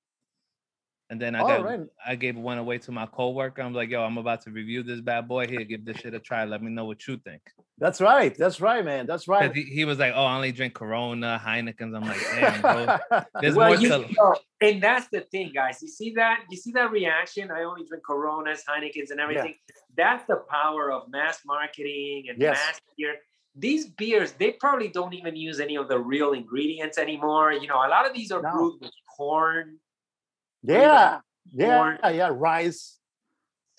[1.12, 1.82] And then I got right.
[2.08, 3.62] I gave one away to my coworker.
[3.62, 5.66] I'm like, yo, I'm about to review this bad boy here.
[5.66, 6.46] Give this shit a try.
[6.46, 7.42] Let me know what you think.
[7.78, 8.34] That's right.
[8.38, 9.08] That's right, man.
[9.08, 9.54] That's right.
[9.54, 11.94] He, he was like, oh, I only drink Corona, Heinekens.
[11.94, 12.98] I'm like, damn, bro.
[13.42, 15.80] There's well, more you, to know, and that's the thing, guys.
[15.82, 16.46] You see that?
[16.50, 17.52] You see that reaction?
[17.52, 19.56] I only drink Coronas, Heinekens, and everything.
[19.98, 22.58] That's the power of mass marketing and Yes.
[22.58, 23.16] mass beer.
[23.54, 27.52] These beers, they probably don't even use any of the real ingredients anymore.
[27.52, 28.52] You know, a lot of these are No.
[28.54, 29.78] brewed with corn.
[30.64, 31.20] Yeah.
[31.54, 31.78] Yeah.
[31.78, 32.00] corn.
[32.16, 32.30] Yeah.
[32.34, 32.98] Rice.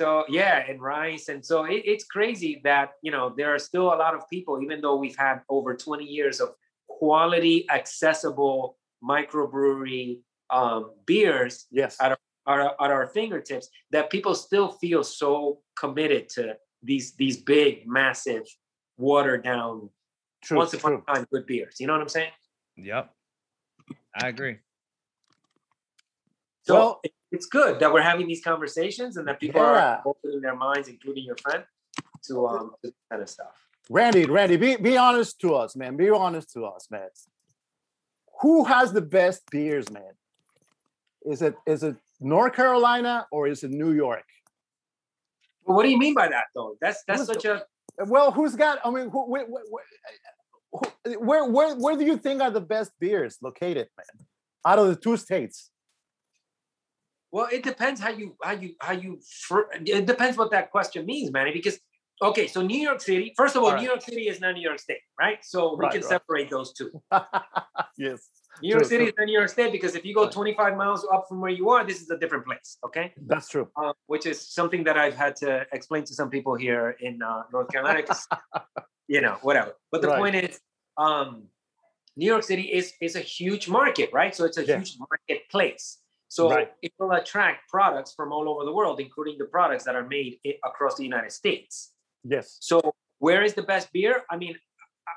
[0.00, 3.86] So yeah, and rice, and so it, it's crazy that you know there are still
[3.94, 6.54] a lot of people, even though we've had over 20 years of
[6.88, 10.18] quality, accessible microbrewery
[10.50, 11.96] um, beers Yes.
[12.00, 17.86] at our, at our fingertips, that people still feel so committed to these these big,
[17.86, 18.42] massive,
[18.98, 19.88] watered down,
[20.42, 20.56] True.
[20.58, 21.04] once upon True.
[21.06, 21.76] a time good beers.
[21.78, 22.32] You know what I'm saying?
[22.76, 23.14] Yep.
[24.20, 24.56] I agree.
[26.62, 29.96] So Well- it's good that we're having these conversations and that people Yeah.
[29.96, 31.64] are opening their minds, including your friend,
[32.26, 33.54] to um to this kind of stuff.
[33.90, 35.96] Randy, Randy, be, be honest to us, man.
[35.96, 37.08] Be honest to us, man.
[38.42, 40.12] Who has the best beers, man?
[41.24, 44.24] Is it is it North Carolina or is it New York?
[45.66, 46.76] But what do you mean by that, though?
[46.80, 47.66] That's that's Who's such a
[48.06, 48.78] Well, who's got?
[48.84, 53.36] I mean, who, where, who- where, where, where do you think are the best beers
[53.42, 54.26] located, man?
[54.64, 55.70] Out of the two states.
[57.32, 57.48] Well.
[57.50, 59.18] It depends how you how you how you.
[59.86, 61.52] It depends what that question means, Manny.
[61.52, 61.78] Because
[62.30, 63.32] okay, so New York City.
[63.36, 63.82] First of all, All right.
[63.82, 65.38] New York City is not New York State, right?
[65.42, 66.08] So we Right, can right.
[66.14, 66.90] separate those two.
[67.98, 68.28] yes,
[68.62, 69.08] New York True, City true.
[69.08, 71.70] is not New York State because if you go 25 miles up from where you
[71.70, 72.76] are, this is a different place.
[72.84, 73.12] Okay.
[73.26, 73.68] that's true.
[73.76, 77.42] uh, which is something that I've had to explain to some people here in uh,
[77.52, 78.04] North Carolina.
[79.08, 79.72] you know, whatever.
[79.90, 80.60] But the point is,
[80.96, 81.48] um,
[82.16, 84.34] New York City is is a huge market, right?
[84.34, 84.76] So it's a Yeah.
[84.78, 85.98] huge marketplace.
[86.32, 86.72] So Right.
[86.80, 90.40] it will attract products from all over the world, including the products that are made
[90.64, 91.92] across the United States.
[92.24, 92.56] Yes.
[92.62, 92.80] So
[93.18, 94.24] where is the best beer?
[94.30, 94.54] I mean,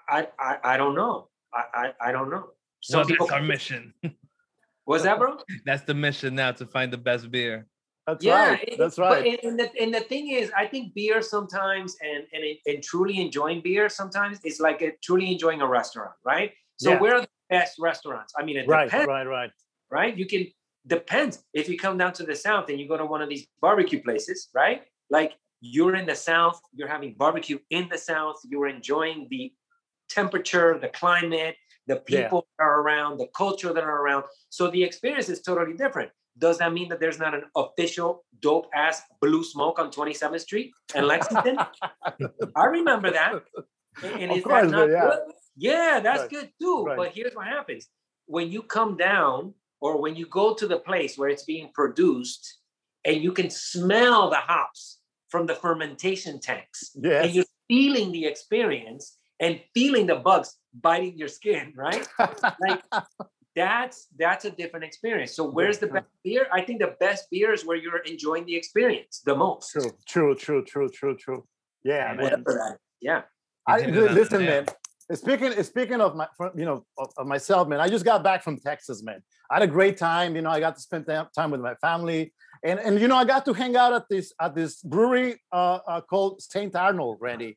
[0.10, 1.30] I I, I don't know.
[1.54, 2.44] I, I I don't know.
[2.82, 3.94] Some Well, people that's our mission.
[4.92, 5.38] was that, bro?
[5.66, 7.66] that's the mission now to find the best beer.
[8.08, 8.64] That's yeah, right.
[8.68, 9.26] it- That's right.
[9.26, 13.22] And, and the and the thing is, I think beer sometimes and and and truly
[13.26, 16.52] enjoying beer sometimes is like a, truly enjoying a restaurant, right?
[16.76, 17.00] So Yeah.
[17.00, 18.34] where are the best restaurants?
[18.38, 19.52] I mean, it right, depends, right, right.
[19.90, 20.14] right?
[20.22, 20.44] You can
[20.88, 21.44] depends.
[21.54, 24.02] If you come down to the south and you go to one of these barbecue
[24.02, 24.84] places, right?
[25.10, 29.52] Like you're in the south, you're having barbecue in the south, you're enjoying the
[30.10, 31.56] temperature, the climate,
[31.88, 32.54] the people yeah.
[32.60, 34.26] that are around, the culture that are around.
[34.50, 36.12] So the experience is totally different.
[36.38, 40.72] Does that mean that there's not an official dope ass blue smoke on 27th Street
[40.94, 41.58] and Lexington?
[42.56, 43.44] I remember that.
[44.04, 45.02] And of is course, that not yeah.
[45.02, 45.20] good?
[45.56, 46.30] Yeah, that's right.
[46.30, 46.84] good too.
[46.86, 46.98] Right.
[46.98, 47.88] But here's what happens
[48.26, 49.54] when you come down
[49.86, 52.58] or when you go to the place where it's being produced
[53.06, 54.98] and you can smell the hops
[55.30, 57.24] from the fermentation tanks yes.
[57.24, 62.08] and you're feeling the experience and feeling the bugs biting your skin, right?
[62.60, 62.82] like
[63.56, 65.36] that's that's a different experience.
[65.36, 66.48] So where's the best beer?
[66.52, 69.72] I think the best beer is where you're enjoying the experience the most.
[69.72, 71.46] True, true, true, true, true, true.
[71.84, 72.44] Yeah, man.
[73.02, 73.22] Yeah.
[73.68, 74.66] I listen, man.
[75.14, 77.80] Speaking speaking of my you know of, of, myself, man.
[77.80, 79.22] I just got back from Texas, man.
[79.52, 80.36] I had a great time.
[80.36, 83.24] You know, I got to spend time with my family, and and you know, I
[83.24, 87.56] got to hang out at this at this brewery uh, uh, called Saint Arnold, Randy.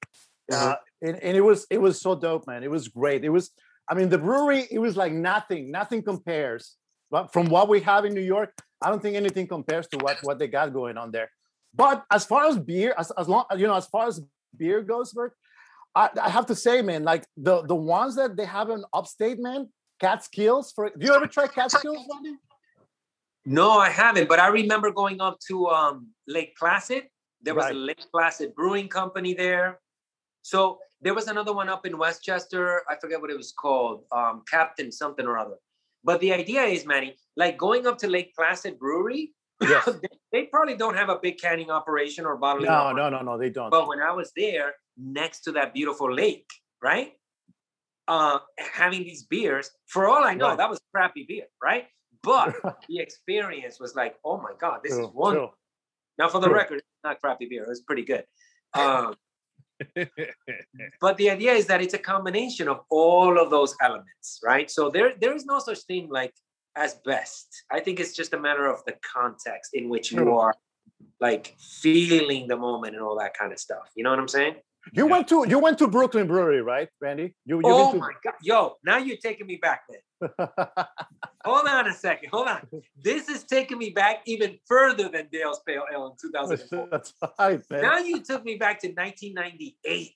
[0.53, 2.63] Uh, and, and it was it was so dope, man.
[2.63, 3.25] It was great.
[3.25, 3.51] It was,
[3.89, 4.67] I mean, the brewery.
[4.71, 5.71] It was like nothing.
[5.71, 6.77] Nothing compares.
[7.11, 10.19] But from what we have in New York, I don't think anything compares to what
[10.23, 11.31] what they got going on there.
[11.75, 14.21] But as far as beer, as, as long you know, as far as
[14.57, 15.35] beer goes, Bert,
[15.99, 19.41] I, I have to say, man, like the the ones that they have in upstate,
[19.41, 19.69] man,
[20.01, 20.73] Catskills.
[20.73, 22.39] For do you ever try Catskills, Randy?
[23.45, 24.29] No, I haven't.
[24.29, 27.05] But I remember going up to um, Lake Placid.
[27.43, 27.75] There was right.
[27.75, 29.81] a Lake Placid Brewing Company there.
[30.43, 32.83] So there was another one up in Westchester.
[32.89, 35.57] I forget what it was called, um, Captain something or other.
[36.05, 39.85] But the idea is, Manny, like going up to Lake Placid Brewery, yes.
[40.03, 42.67] they, they, probably don't have a big canning operation or bottling.
[42.67, 43.13] No, operation.
[43.13, 43.71] no, no, no, they don't.
[43.71, 46.51] But when I was there, next to that beautiful lake,
[46.83, 47.13] right?
[48.07, 50.59] Uh, having these beers, for all I know, right.
[50.59, 51.87] that was crappy beer, right?
[52.23, 52.57] But
[52.89, 55.49] the experience was like, oh my god, this true, is wonderful.
[55.49, 55.55] True.
[56.19, 56.57] Now, for the true.
[56.57, 58.25] record, it's not crappy beer; it was pretty good.
[58.75, 59.15] Um,
[61.01, 64.71] but the idea is that it's a combination of all of those elements, right?
[64.71, 66.35] So there, there is no such thing like
[66.77, 67.49] as best.
[67.71, 70.55] I think it's just a matter of the context in which you are
[71.21, 73.91] like feeling the moment and all that kind of stuff.
[73.95, 74.57] You know what I'm saying?
[74.93, 75.13] You yeah.
[75.13, 77.35] went to you went to Brooklyn Brewery, right, Randy?
[77.45, 77.99] You, you oh to...
[77.99, 78.77] my god, yo!
[78.85, 80.31] Now you're taking me back, man.
[81.45, 82.31] hold on a second.
[82.31, 82.67] Hold on.
[83.03, 86.89] This is taking me back even further than Dale's Pale Ale in 2004.
[86.91, 87.83] That's right, man.
[87.83, 90.13] Now you took me back to 1998.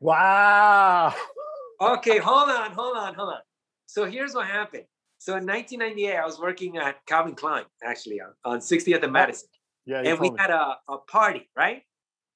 [0.00, 1.14] Wow.
[1.80, 3.40] okay, hold on, hold on, hold on.
[3.86, 4.84] So here's what happened.
[5.18, 9.48] So in 1998, I was working at Calvin Klein, actually, on, on 60th and Madison.
[9.86, 10.36] Yeah, and we me.
[10.38, 11.82] had a, a party, right?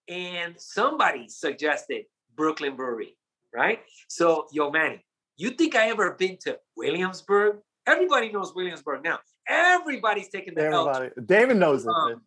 [0.09, 3.17] And somebody suggested Brooklyn Brewery,
[3.55, 3.81] right?
[4.09, 5.05] So, yo, Manny,
[5.37, 7.59] you think I ever been to Williamsburg?
[7.87, 9.19] Everybody knows Williamsburg now.
[9.49, 11.07] Everybody's taking the Everybody.
[11.17, 11.91] L David knows it.
[11.91, 12.23] Um,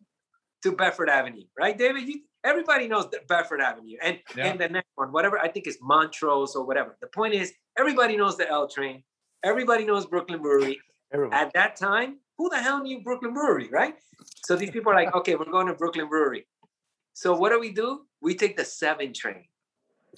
[0.62, 2.06] to Bedford Avenue, right, David?
[2.06, 4.46] You, everybody knows Bedford Avenue, and yeah.
[4.46, 6.96] and the next one, whatever I think is Montrose or whatever.
[7.00, 9.02] The point is, everybody knows the L train.
[9.42, 10.78] Everybody knows Brooklyn Brewery.
[11.12, 11.42] Everybody.
[11.42, 13.94] At that time, who the hell knew Brooklyn Brewery, right?
[14.44, 16.46] So these people are like, okay, we're going to Brooklyn Brewery.
[17.20, 18.06] So what do we do?
[18.22, 19.44] We take the seven train.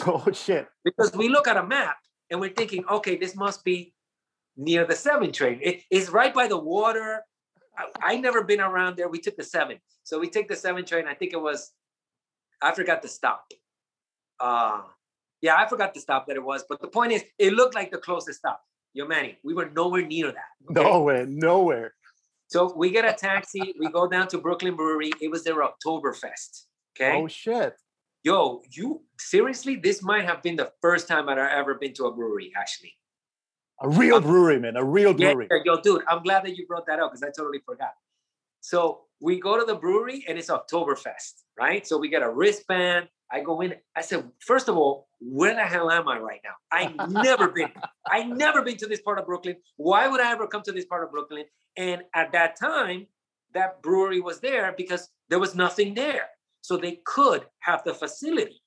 [0.07, 0.69] Oh shit.
[0.85, 1.97] Because we look at a map
[2.31, 3.93] and we're thinking, okay, this must be
[4.57, 5.59] near the seven train.
[5.63, 7.23] It, it's right by the water.
[7.77, 9.09] I, I never been around there.
[9.09, 9.79] We took the seven.
[10.05, 11.07] So we take the seven train.
[11.09, 11.73] I think it was,
[12.63, 13.45] I forgot the stop.
[14.39, 14.83] Uh,
[15.41, 16.65] yeah, I forgot the stop that it was.
[16.69, 18.63] But the point is, it looked like the closest stop.
[18.95, 20.53] Yo, Manny, we were nowhere near that.
[20.71, 20.83] Okay?
[20.83, 21.95] Nowhere, nowhere.
[22.47, 23.75] So we get a taxi.
[23.79, 25.11] we go down to Brooklyn Brewery.
[25.21, 26.67] It was their Oktoberfest.
[26.95, 27.21] Okay.
[27.21, 27.75] Oh shit.
[28.25, 29.77] Yo, you seriously?
[29.77, 32.95] This might have been the first time that I've ever been to a brewery, actually.
[33.81, 34.77] A real um, brewery, man.
[34.77, 35.49] A real brewery.
[35.51, 37.95] Yeah, yo, dude, I'm glad that you brought that up because I totally forgot.
[38.61, 41.85] So we go to the brewery and it's Oktoberfest, right?
[41.85, 43.09] So we get a wristband.
[43.31, 43.75] I go in.
[43.97, 46.55] I said, first of all, where the hell am I right now?
[46.71, 47.73] I never been.
[48.07, 49.57] I never been to this part of Brooklyn.
[49.77, 51.45] Why would I ever come to this part of Brooklyn?
[51.77, 53.07] And at that time,
[53.53, 56.29] that brewery was there because there was nothing there.
[56.63, 58.63] So they could have the facility.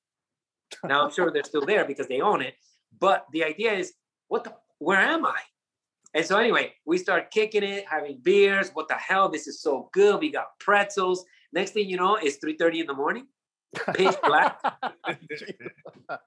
[0.84, 2.53] Now I'm sure they're still there because they own it.
[2.99, 3.93] But the idea is,
[4.27, 5.39] what the where am I?
[6.13, 8.69] And so anyway, we start kicking it, having beers.
[8.73, 9.29] What the hell?
[9.29, 10.19] This is so good.
[10.19, 11.25] We got pretzels.
[11.51, 13.27] Next thing you know, it's 3:30 in the morning.
[13.93, 14.60] Pitch black.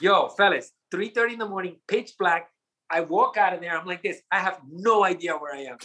[0.00, 2.48] Yo, fellas, 3:30 in the morning, pitch black.
[2.90, 3.76] I walk out of there.
[3.76, 4.20] I'm like this.
[4.30, 5.78] I have no idea where I am.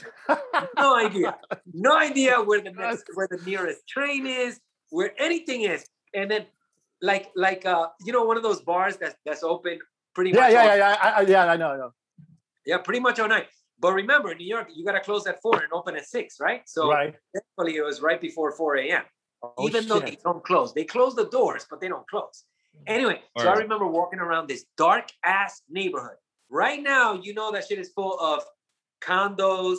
[0.77, 1.37] no idea.
[1.73, 5.85] No idea where the next, where the nearest train is where anything is.
[6.13, 6.45] And then
[7.01, 9.79] like like uh you know one of those bars that's that's open
[10.13, 10.51] pretty yeah, much.
[10.51, 11.45] Yeah, yeah, yeah, I, yeah.
[11.45, 11.91] I know, I know.
[12.65, 13.47] Yeah, pretty much all night.
[13.79, 16.61] But remember, New York, you got to close at four and open at six, right?
[16.65, 17.15] So right.
[17.33, 19.03] definitely it was right before 4 a.m.
[19.41, 22.43] Oh, Even though they don't close, they close the doors, but they don't close.
[22.87, 26.17] Anyway, so I remember walking around this dark ass neighborhood.
[26.49, 28.43] Right now, you know that shit is full of
[29.01, 29.77] condos,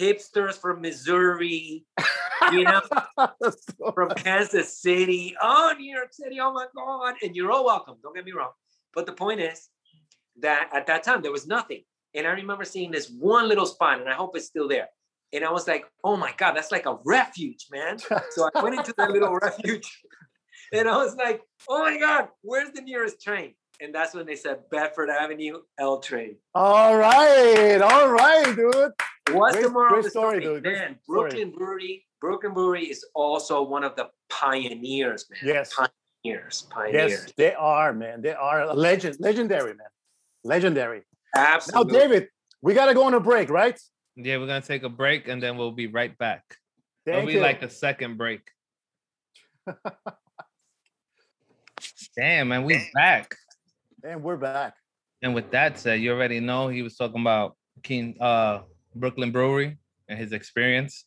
[0.00, 1.84] hipsters from Missouri,
[2.52, 2.80] you know,
[3.94, 5.36] from Kansas City.
[5.40, 6.38] Oh, New York City.
[6.40, 7.14] Oh my God.
[7.22, 7.96] And you're all welcome.
[8.02, 8.50] Don't get me wrong.
[8.94, 9.68] But the point is
[10.40, 11.82] that at that time, there was nothing.
[12.14, 14.88] And I remember seeing this one little spot, and I hope it's still there.
[15.32, 17.98] And I was like, oh my God, that's like a refuge, man.
[17.98, 19.88] So I went into that little refuge
[20.72, 23.54] and I was like, oh my God, where's the nearest train?
[23.80, 26.34] And that's when they said Bedford Avenue L train.
[26.52, 28.90] all right, all right, dude.
[29.30, 30.60] What's Great- the moral of the story, story?
[30.60, 30.64] dude.
[30.64, 31.30] Man, story.
[31.30, 35.40] Brooklyn Brewery, Brooklyn Brewery is also one of the pioneers, man.
[35.42, 37.10] Yes, Pioneers, pioneers.
[37.12, 38.20] yes, they are, man.
[38.20, 39.86] They are legend, legendary, man.
[40.44, 41.02] Legendary.
[41.34, 41.92] Absolutely.
[41.92, 42.28] Now, David,
[42.62, 43.78] we gotta go on a break, right?
[44.16, 46.42] Yeah, we're gonna take a break and then we'll be right back.
[47.06, 47.40] It'll be you.
[47.40, 48.42] like a second break.
[52.16, 53.34] Damn, man, we back.
[54.04, 54.74] and we're back.
[55.22, 58.60] And with that said, you already know he was talking about King uh
[58.94, 59.78] Brooklyn Brewery
[60.08, 61.04] and his experience.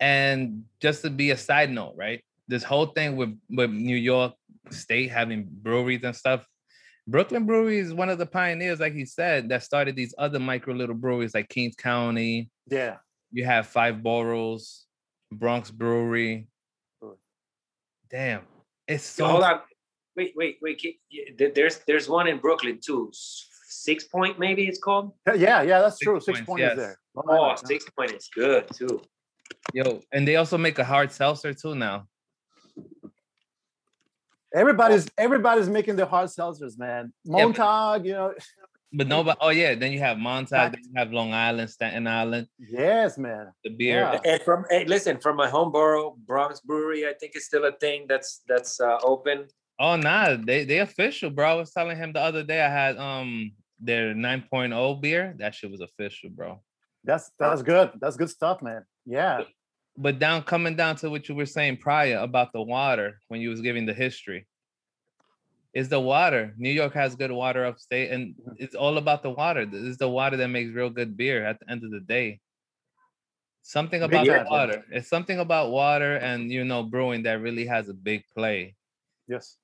[0.00, 2.22] And just to be a side note, right?
[2.46, 4.34] This whole thing with with New York
[4.70, 6.46] State having breweries and stuff.
[7.06, 10.74] Brooklyn Brewery is one of the pioneers, like he said, that started these other micro
[10.74, 12.50] little breweries like Kings County.
[12.70, 12.96] Yeah.
[13.32, 14.84] You have Five Boroughs,
[15.32, 16.46] Bronx Brewery.
[17.00, 17.16] Brewery.
[18.10, 18.42] Damn,
[18.86, 19.60] it's So so hold on.
[20.16, 20.78] Wait, wait, wait.
[20.78, 23.10] Keep- yeah, there- There's there's one in Brooklyn too.
[23.70, 25.12] Sixpoint, maybe it's called.
[25.26, 26.20] Yeah, yeah, that's Six true.
[26.20, 26.76] Six points, points yes.
[26.76, 26.98] there.
[27.16, 29.00] Oh, Oh, Sixpoint is good too.
[29.72, 32.06] Yo, and they also make a hard seltzer too now.
[34.54, 37.12] Everybody's everybody's making the hard seltzers, man.
[37.24, 38.34] Yeah, but- you know.
[38.90, 39.36] But nobody.
[39.42, 40.72] Oh yeah, then you have Montauk.
[40.72, 43.52] Then you have Long Island, Staten Island, Yes, man.
[43.62, 44.00] the beer.
[44.00, 44.20] Yeah.
[44.24, 47.72] And from hey, listen, from my home borough, Bronx Brewery, I think it's still a
[47.72, 49.48] thing that's that's uh, open.
[49.78, 51.50] Oh nah, they they official, bro.
[51.50, 55.34] I was telling him the other day I had um their 9.0 beer.
[55.38, 56.62] That shit was official, bro.
[57.08, 57.92] That's that's good.
[58.00, 58.84] That's good stuff, man.
[59.06, 59.44] Yeah.
[59.96, 63.48] But down coming down to what you were saying prior about the water when you
[63.48, 64.46] was giving the history.
[65.72, 66.54] Is the water.
[66.58, 68.56] New York has good water upstate, and Mhm.
[68.58, 69.64] it's all about the water.
[69.64, 72.40] This is the water that makes real good beer at the end of the day.
[73.62, 74.50] Something Big about the time, man.
[74.58, 74.84] water.
[74.90, 78.76] It's something about water and you know brewing that really has a big play.
[79.26, 79.56] Yes.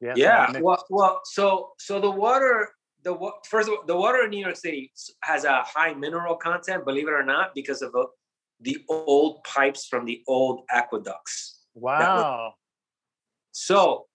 [0.00, 0.14] Yeah.
[0.16, 0.60] yeah.
[0.60, 2.75] Well, well, so so the water,
[3.06, 4.90] the first of all, the water in New York City
[5.22, 8.06] has a high mineral content, believe it or not, because of the,
[8.60, 11.60] the old pipes from the old aqueducts.
[11.74, 12.54] Wow.
[13.52, 14.06] So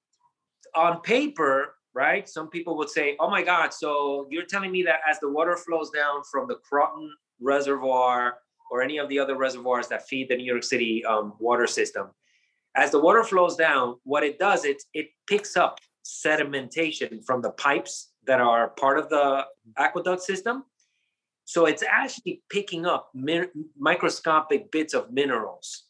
[0.75, 4.99] on paper, right, some people would say, oh my God, so you're telling me that
[5.09, 9.87] as the water flows down from the Croton Reservoir or any of the other reservoirs
[9.87, 12.07] that feed the New York City um, water system,
[12.75, 17.51] as the water flows down, what it does, it, it picks up sedimentation from the
[17.51, 19.45] pipes that are part of the
[19.77, 20.63] aqueduct system.
[21.45, 25.83] So it's actually picking up min- microscopic bits of minerals.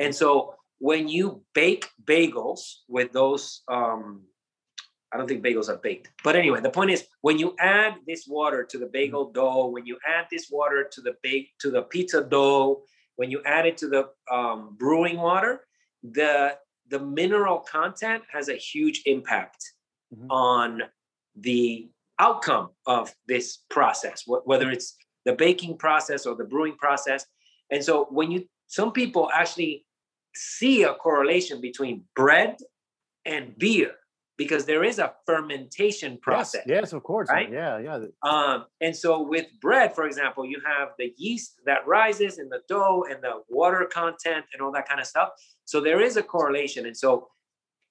[0.00, 4.22] And so when you bake bagels with those, um,
[5.12, 6.10] I don't think bagels are baked.
[6.24, 9.86] But anyway, the point is when you add this water to the bagel dough, when
[9.86, 12.82] you add this water to the bake to the pizza dough,
[13.16, 15.66] when you add it to the um, brewing water,
[16.02, 16.58] the
[16.88, 19.62] the mineral content has a huge impact
[20.14, 20.26] Mhm.
[20.30, 20.82] on
[21.38, 27.26] the outcome of this process, wh- whether it's the baking process or the brewing process.
[27.70, 29.84] And so when you some people actually
[30.34, 32.56] see a correlation between bread
[33.24, 33.92] and beer
[34.36, 36.62] because there is a fermentation process.
[36.66, 37.28] yes, of course.
[37.30, 37.50] right?
[37.50, 38.00] Yeah, yeah.
[38.22, 42.60] Um, and so with bread, for example, you have the yeast that rises in the
[42.68, 45.28] dough and the water content and all that kind of stuff.
[45.66, 46.86] So there is a correlation.
[46.86, 47.28] And so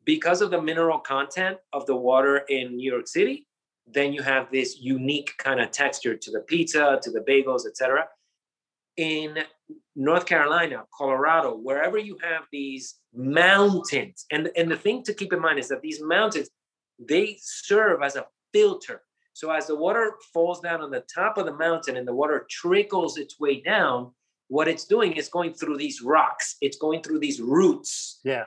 [0.05, 3.47] because of the mineral content of the water in New York City,
[3.87, 8.07] then you have this unique kind of texture to the pizza, to the bagels, etc.
[8.97, 9.39] In
[9.95, 15.39] North Carolina, Colorado, wherever you have these mountains, and, and the thing to keep in
[15.39, 16.49] mind is that these mountains,
[16.99, 19.01] they serve as a filter.
[19.33, 22.45] So as the water falls down on the top of the mountain and the water
[22.49, 24.11] trickles its way down,
[24.47, 28.19] what it's doing is going through these rocks, it's going through these roots.
[28.23, 28.45] Yeah.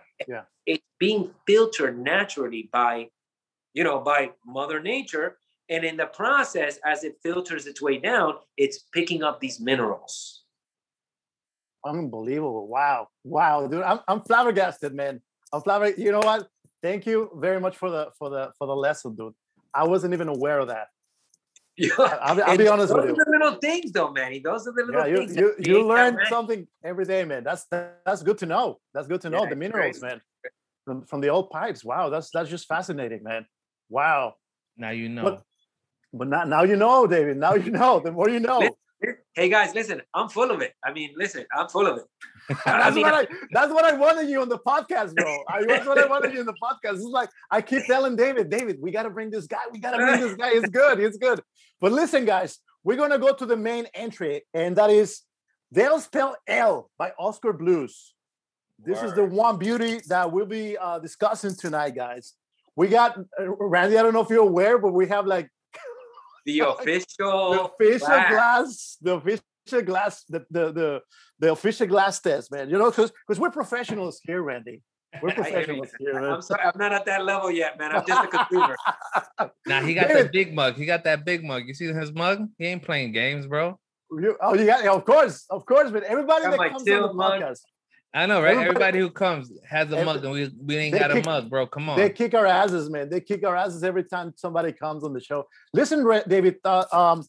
[0.65, 3.09] It's being filtered naturally by,
[3.75, 5.39] you know, by Mother Nature.
[5.69, 10.45] And in the process, as it filters its way down, it's picking up these minerals.
[11.85, 12.67] Unbelievable.
[12.69, 13.09] Wow.
[13.25, 13.83] Wow, dude.
[13.83, 15.21] I'm I'm flabbergasted, man.
[15.53, 16.05] I'm flabbergasted.
[16.05, 16.49] You know what?
[16.83, 19.35] Thank you very much for the for the for the lesson, dude.
[19.73, 20.89] I wasn't even aware of that.
[21.77, 23.15] yeah, I'll, be- I'll be honest those with are you.
[23.17, 24.39] the little things, though, Manny.
[24.41, 25.37] Those are the little Yeah, you things.
[25.37, 27.45] you, you learn something every day, man.
[27.45, 28.81] That's that's good to know.
[28.95, 30.07] That's good to know Yeah, the minerals, crazy.
[30.07, 30.21] man,
[30.87, 31.85] from from the old pipes.
[31.85, 33.45] Wow, that's that's just fascinating, man.
[33.91, 34.35] Wow.
[34.79, 35.25] Now you know.
[35.25, 35.43] But
[36.15, 37.37] but not, now you know, David.
[37.37, 38.01] Now you know.
[38.01, 38.63] The more you know.
[39.35, 40.73] Hey guys, listen, I'm full of it.
[40.83, 42.05] I mean, listen, I'm full of it.
[42.65, 45.37] I That's mean, what I that's what I wanted you on the podcast, bro.
[45.51, 46.95] I, that's what I wanted you in the podcast.
[46.95, 49.65] It's like I keep telling David, David, we gotta bring this guy.
[49.71, 50.51] We gotta bring this guy.
[50.53, 51.01] It's good.
[51.01, 51.43] It's good.
[51.79, 55.21] But listen, guys, we're gonna go to the main entry, and that is
[55.71, 58.15] Dale's Pale Ale by Oskar Blues.
[58.79, 62.35] This is the one beauty that we'll be uh, discussing tonight, guys.
[62.77, 63.97] We got uh, Randy.
[63.99, 65.49] I don't know if you're aware, but we have like
[66.45, 68.31] the official the official official glass.
[68.31, 71.01] glass, the official glass, the the the,
[71.39, 72.69] the official glass test, man.
[72.69, 74.83] You know, because because we're professionals here, Randy.
[75.23, 75.53] We're I hear you.
[75.53, 76.25] professionals here, man.
[76.25, 77.93] I'm sorry, I'm not at that level yet, man.
[77.97, 78.77] I'm just a consumer.
[79.67, 80.77] Now he got David- that big mug.
[80.77, 81.65] He got that big mug.
[81.67, 82.47] You see his mug?
[82.59, 83.79] He ain't playing games, bro.
[84.13, 86.91] You, oh, you got, of course, of course, but everybody Got that comes on the
[86.91, 87.41] chill mug.
[87.43, 87.61] podcast,
[88.17, 88.53] I know, right?
[88.57, 91.51] Everybody- Everybody, who comes has a Every- mug, and we we ain't got a mug,
[91.51, 91.67] bro.
[91.67, 91.99] Come on.
[91.99, 93.11] they kick our asses, man.
[93.11, 95.47] They kick our asses every time somebody comes on the show.
[95.75, 97.25] Listen, David, uh, um,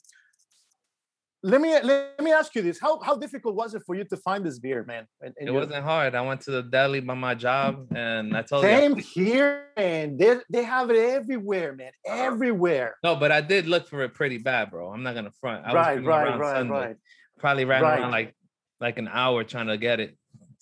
[1.43, 4.17] let me let me ask you this: how how difficult was it for you to
[4.17, 5.05] find this beer, man?
[5.21, 6.15] And, and it you- wasn't hard.
[6.15, 8.69] I went to the deli by my job, and I told you.
[8.69, 12.95] Same here, and they they have it everywhere, man, everywhere.
[13.03, 14.91] No, but I did look for it pretty bad, bro.
[14.91, 15.65] I'm not gonna front.
[15.65, 16.73] I Right, right, right, Sunday.
[16.73, 16.95] right.
[17.39, 17.99] Probably ran Right.
[17.99, 18.33] around like
[18.79, 20.15] like an hour trying to get it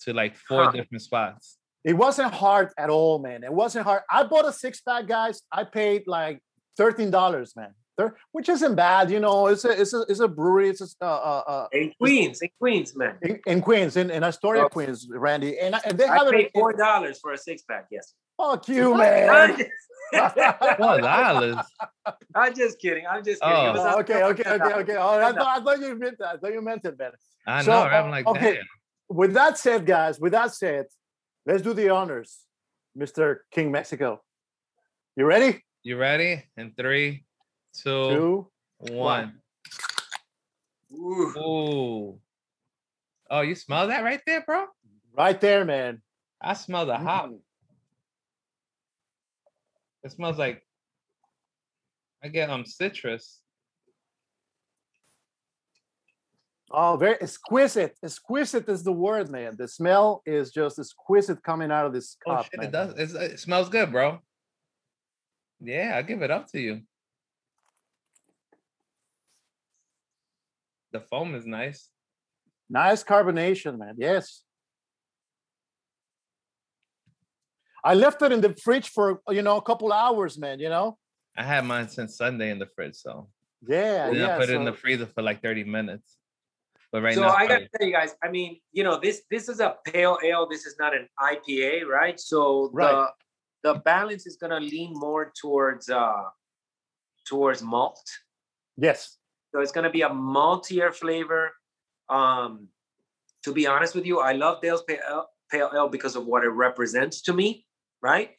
[0.04, 0.70] to like four Huh.
[0.72, 1.58] different spots.
[1.84, 3.44] It wasn't hard at all, man.
[3.44, 4.02] It wasn't hard.
[4.10, 5.42] I bought a six pack, guys.
[5.52, 6.40] I paid like
[6.76, 7.74] thirteen dollars, man.
[7.96, 9.46] Thir- which isn't bad, you know.
[9.46, 10.68] It's a it's a it's a brewery.
[10.70, 13.16] It's a, uh, uh, uh, In Queens, in Queens, man.
[13.22, 14.68] in, in Queens, in, in Astoria, Oh.
[14.68, 16.32] Queens, Randy, and, I- and they I have it.
[16.32, 17.86] paid in- four dollars for a six pack.
[17.90, 18.12] Yes.
[18.36, 19.56] Fuck you, man.
[20.78, 21.56] Four dollars.
[22.34, 23.06] I'm just kidding.
[23.06, 23.56] I'm just kidding.
[23.56, 23.72] Oh.
[23.72, 24.96] Was okay, okay, okay, okay.
[24.96, 26.34] Oh, I thought, I thought you meant that.
[26.34, 27.12] I thought you meant it, man.
[27.46, 27.80] I So, know.
[27.84, 27.94] right?
[27.94, 28.54] I'm uh, like, okay.
[28.54, 28.64] damn.
[29.08, 30.86] With that said, guys, with that said,
[31.44, 32.40] let's do the honors,
[32.98, 33.38] Mr.
[33.52, 34.22] King Mexico.
[35.16, 35.64] You ready?
[35.82, 36.44] You ready?
[36.56, 37.24] In three,
[37.72, 38.92] two, Two.
[38.92, 39.40] one.
[40.92, 41.32] Ooh.
[41.36, 42.20] Ooh.
[43.30, 44.66] Oh, you smell that right there, bro?
[45.16, 46.02] Right there, man.
[46.40, 47.30] I smell the hop.
[47.30, 47.38] Mm.
[50.04, 50.62] It smells like
[52.22, 53.40] I get um citrus.
[56.70, 57.96] Oh, very exquisite.
[58.02, 59.54] Exquisite is the word, man.
[59.56, 62.32] The smell is just exquisite coming out of this cup.
[62.32, 62.68] Oh cup, shit, man.
[62.68, 62.94] it does.
[62.98, 64.18] It's, uh, it smells good, bro.
[65.60, 66.82] Yeah, I give it up to you.
[70.92, 71.88] The foam is nice.
[72.68, 73.94] Nice carbonation, man.
[73.96, 74.42] Yes.
[77.84, 80.58] I left it in the fridge for you know a couple hours, man.
[80.58, 80.98] You know.
[81.36, 83.28] I had mine since Sunday in the fridge, so
[83.66, 84.34] Yeah, yeah.
[84.34, 86.16] I put it in the freezer for like 30 minutes.
[86.92, 89.48] But right so now, I gotta tell you guys, I mean, you know, this this
[89.48, 90.46] is a pale ale.
[90.48, 92.18] This is not an IPA, right?
[92.18, 93.08] So Right.
[93.62, 96.24] the the balance is gonna lean more towards uh
[97.28, 98.04] towards malt.
[98.76, 99.18] yes.
[99.52, 101.52] So it's gonna be a maltier flavor.
[102.08, 102.68] Um,
[103.44, 106.44] to be honest with you, I love Dale's Pale Ale, Pale Ale because of what
[106.44, 107.66] it represents to me,
[108.02, 108.30] right?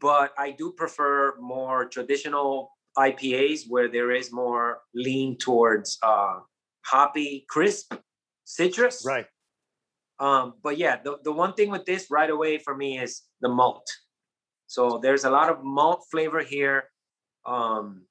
[0.00, 6.40] But I do prefer more traditional IPAs where there is more lean towards uh,
[6.84, 7.94] hoppy, crisp
[8.44, 9.04] citrus.
[9.06, 9.26] Right.
[10.20, 13.48] Um, but yeah, the, the one thing with this right away for me is the
[13.48, 13.86] malt.
[14.66, 16.84] So there's a lot of malt flavor here.
[17.46, 18.02] Um,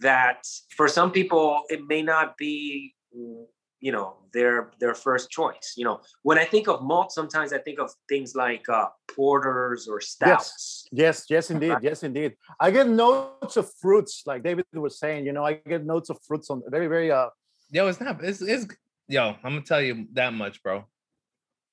[0.00, 0.42] that
[0.76, 6.00] for some people it may not be you know their their first choice you know
[6.22, 10.76] when i think of malt sometimes i think of things like uh porters or stouts
[10.92, 11.76] Yes, yes, indeed.
[11.82, 12.36] Yes, indeed.
[12.60, 15.26] I get notes of fruits, like David was saying.
[15.26, 17.10] You know, I get notes of fruits on very, very.
[17.10, 17.28] Uh,
[17.70, 18.22] yo, it's not.
[18.22, 18.66] It's it's
[19.08, 19.36] yo.
[19.42, 20.84] I'm gonna tell you that much, bro.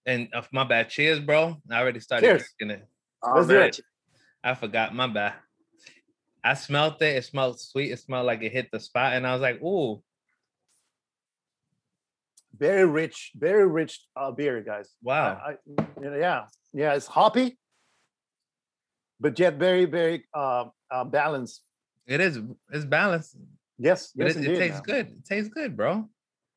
[0.05, 0.89] And uh, my bad.
[0.89, 1.57] Cheers, bro.
[1.71, 2.43] I already started Cheers.
[2.59, 2.87] drinking it.
[3.25, 3.61] Man.
[3.61, 3.79] it.
[4.43, 4.93] I forgot.
[4.93, 5.33] My bad.
[6.43, 7.15] I smelled it.
[7.15, 7.91] It smelled sweet.
[7.91, 10.03] It smelled like it hit the spot, and I was like, "Ooh,
[12.57, 14.89] very rich, very rich uh, beer, guys.
[15.01, 16.93] wow." I, I, yeah, yeah.
[16.95, 17.57] It's hoppy,
[19.21, 21.61] but yet very, very uh, uh, balanced.
[22.05, 22.39] It is.
[22.73, 23.37] It's balanced,
[23.77, 24.83] Yes, but yes, it, it tastes man.
[24.83, 25.07] good.
[25.07, 26.07] It tastes good, bro.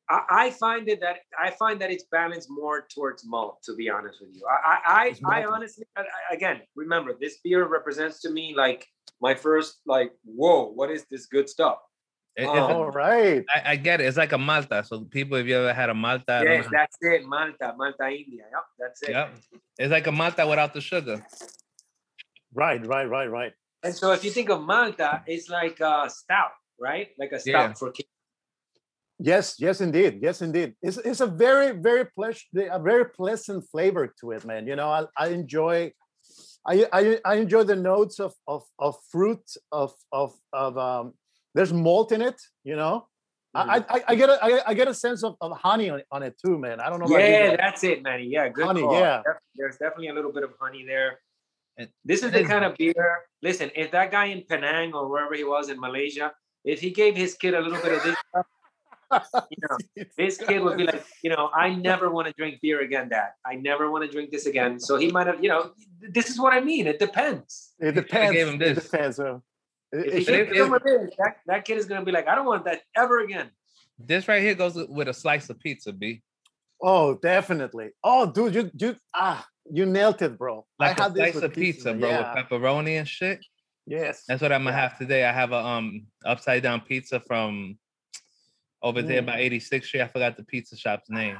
[0.09, 3.59] I, I find it that I find that it's balanced more towards malt.
[3.63, 7.39] To be honest with you, I I I, I honestly I- I- again remember this
[7.43, 8.85] beer represents to me like
[9.21, 11.79] my first like whoa what is this good stuff?
[12.37, 12.83] It- it's Oh.
[12.83, 13.43] All right.
[13.53, 14.05] I, I get it.
[14.05, 14.83] It's like a Malta.
[14.83, 18.07] So people, if you ever had a Malta, I don't Yes, that's it, Malta, Malta
[18.09, 18.43] India.
[18.53, 19.09] Yep, that's it.
[19.09, 19.35] Yep.
[19.79, 21.25] it's like a Malta without the sugar.
[22.53, 23.53] Right, right, right, right.
[23.81, 27.09] And so if you think of Malta, it's like uh, stout, right?
[27.19, 27.73] Like a stop Yeah.
[27.73, 28.09] for kids.
[29.19, 30.75] Yes, yes, indeed, yes, indeed.
[30.81, 34.67] It's it's a very very pleasant, a very pleasant flavor to it, man.
[34.67, 35.91] You know, I, I enjoy,
[36.67, 41.13] I, I I enjoy the notes of of of fruit of of of um.
[41.55, 43.07] There's malt in it, you know.
[43.55, 46.21] I, I I get a I, I get a sense of, of honey on, on
[46.21, 46.79] it too, man.
[46.79, 47.09] I don't know.
[47.17, 47.57] Yeah, guys.
[47.59, 48.25] that's it, Manny.
[48.29, 48.93] Yeah, good Honey, call.
[48.93, 49.23] yeah.
[49.55, 51.19] There's definitely a little bit of honey there.
[52.05, 53.19] This is the kind of beer.
[53.41, 56.31] Listen, if that guy in Penang or wherever he was in Malaysia,
[56.67, 58.45] if he gave his kid a little bit of this stuff,
[59.51, 62.81] you know, this kid would be like, you know, I never want to drink beer
[62.81, 63.29] again, Dad.
[63.45, 64.79] I never want to drink this again.
[64.79, 66.87] So he might have, you know, this is what I mean.
[66.87, 67.73] It depends.
[67.79, 68.33] It should've depends.
[68.33, 69.15] gave him It depends.
[69.15, 69.41] So
[69.93, 72.27] it, If it he should- gives him a that, that kid is gonna be like,
[72.27, 73.49] I don't want that ever again.
[73.97, 76.21] This right here goes with- with a slice of pizza, B.
[76.81, 77.91] oh, definitely.
[78.03, 80.65] Oh, dude, you you ah, you nailed it, bro.
[80.79, 82.19] Like I a had this slice with of pizza, bro, Yeah.
[82.35, 83.39] with pepperoni and shit.
[83.87, 84.25] Yes.
[84.27, 84.81] That's what I'm gonna Yeah.
[84.89, 85.23] have today.
[85.25, 87.77] I have a um upside down pizza from
[88.83, 89.25] over there Mm.
[89.27, 90.01] by 86th Street.
[90.01, 91.37] I forgot the pizza shop's name.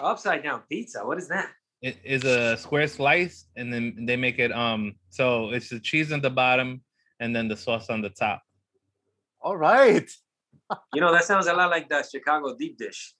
[0.00, 1.04] Upside down pizza.
[1.06, 1.50] What is that?
[1.82, 6.10] It is a square slice, and then they make it um so it's the cheese
[6.12, 6.82] on the bottom
[7.20, 8.42] and then the sauce on the top.
[9.40, 10.10] All right.
[10.94, 13.14] You know, that sounds a lot like the Chicago deep dish.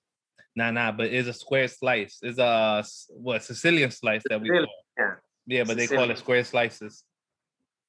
[0.56, 2.18] Nah, nah, but it's a square slice.
[2.20, 4.66] It's a what Sicilian slice that we call.
[4.98, 5.14] yeah.
[5.46, 7.04] Yeah, but they call it square slices.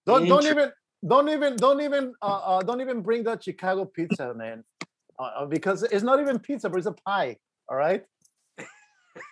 [0.07, 0.71] Don't don't even
[1.05, 4.63] don't even don't even uh, uh don't even bring that Chicago pizza, man.
[5.19, 7.37] Uh, uh, because it's not even pizza, but it's a pie.
[7.69, 8.03] All right,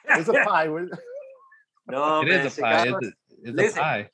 [0.10, 0.70] it's a pie.
[1.88, 2.84] No, it man, is a pie.
[2.84, 4.10] Chicago- It's, a, it's Listen, a pie.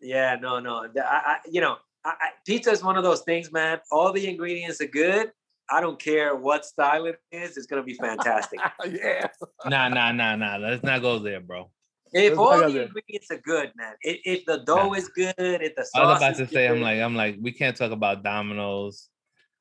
[0.00, 0.86] Yeah, no, no.
[0.96, 3.80] I, I, you know, I, I, pizza is one of those things, man.
[3.90, 5.32] All the ingredients are good.
[5.70, 7.56] I don't care what style it is.
[7.56, 8.60] It's gonna be fantastic.
[8.90, 9.28] yeah.
[9.64, 10.58] Nah, nah, nah, nah.
[10.58, 11.70] Let's not go there, bro.
[12.12, 13.94] If all the ingredients are good, man.
[14.02, 16.68] If, if the dough is good, if the sauce I was about is to say,
[16.68, 19.08] I'm like, I'm like, we can't talk about Domino's.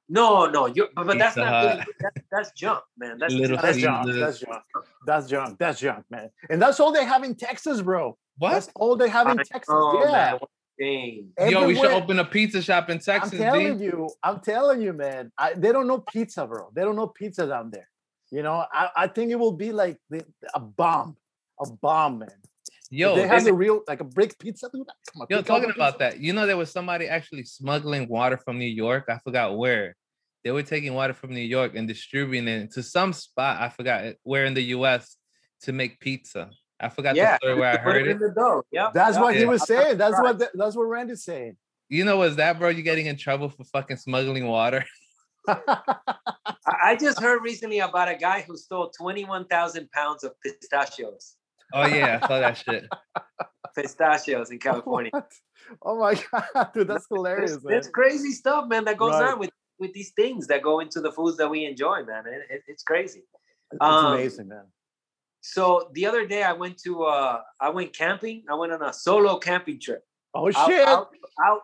[0.10, 0.68] no, no.
[0.68, 1.86] You, but, but that's not good.
[2.00, 3.18] That, that's junk, man.
[3.20, 4.08] That's Little That's that's junk.
[4.08, 4.20] junk.
[4.20, 4.64] That's junk.
[5.06, 5.60] That's junk.
[5.60, 6.30] That's junk, man.
[6.50, 8.18] And that's all they have in Texas, bro.
[8.38, 8.52] What?
[8.52, 9.70] That's all they have in I Texas.
[9.70, 10.12] know, yeah.
[10.12, 10.38] man.
[10.40, 10.50] What.
[10.80, 13.86] Yo, we should open a pizza shop in Texas, I'm telling B.
[13.86, 15.32] you, I'm telling you, man.
[15.36, 16.70] I, they don't know pizza, bro.
[16.76, 17.90] They don't know pizza down there.
[18.30, 20.24] You know, I, I think it will be like the,
[20.54, 21.18] a bomb,
[21.62, 22.30] a bomb, man.
[22.90, 24.88] If Yo, they have a real like a brick pizza, dude.
[25.12, 26.16] Come on, yo, talking about pizza.
[26.16, 29.06] that, you know, there was somebody actually smuggling water from New York.
[29.10, 29.96] I forgot where.
[30.44, 33.60] They were taking water from New York and distributing it to some spot.
[33.62, 35.18] I forgot eh, where in the U.S.
[35.64, 36.50] to make pizza.
[36.80, 38.12] I forgot Yeah, the story where I heard it it.
[38.12, 38.64] in the dough.
[38.72, 38.94] Yep.
[38.94, 39.24] That's yep.
[39.24, 39.98] what he was saying.
[39.98, 40.24] That's Right.
[40.24, 41.58] what the, that's what Randy's saying.
[41.90, 42.70] You know, was that, bro?
[42.70, 44.86] You getting in trouble for fucking smuggling water?
[45.48, 45.96] I
[46.66, 51.36] I just heard recently about a guy who stole 21,000 pounds of pistachios.
[51.74, 52.88] Oh yeah, I saw that shit.
[53.76, 55.12] Pistachios in California.
[55.14, 55.32] What?
[55.82, 59.34] Oh my god, dude, that's hilarious, It's, crazy stuff, man, that goes Right.
[59.34, 62.26] on with, with these things that go into the foods that we enjoy, man.
[62.26, 63.24] It, it- it's crazy.
[63.72, 64.64] It's um, amazing, man.
[65.42, 68.44] So the other day I went to uh I went camping.
[68.50, 70.04] I went on a solo camping trip
[70.34, 70.88] Oh out, shit!
[70.88, 71.10] out,
[71.46, 71.62] out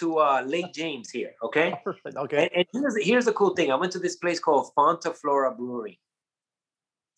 [0.00, 1.32] to uh Lake James here.
[1.42, 1.74] Okay.
[2.16, 2.50] okay.
[2.54, 3.72] And, and here's here's the cool thing.
[3.72, 5.98] I went to this place called Fonta Flora Brewery.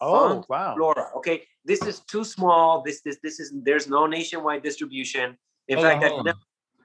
[0.00, 0.74] Oh wow.
[0.74, 1.10] Flora.
[1.16, 2.82] Okay, this is too small.
[2.82, 5.36] This this this is there's no nationwide distribution.
[5.68, 6.22] In on, fact, I've oh.
[6.22, 6.38] never,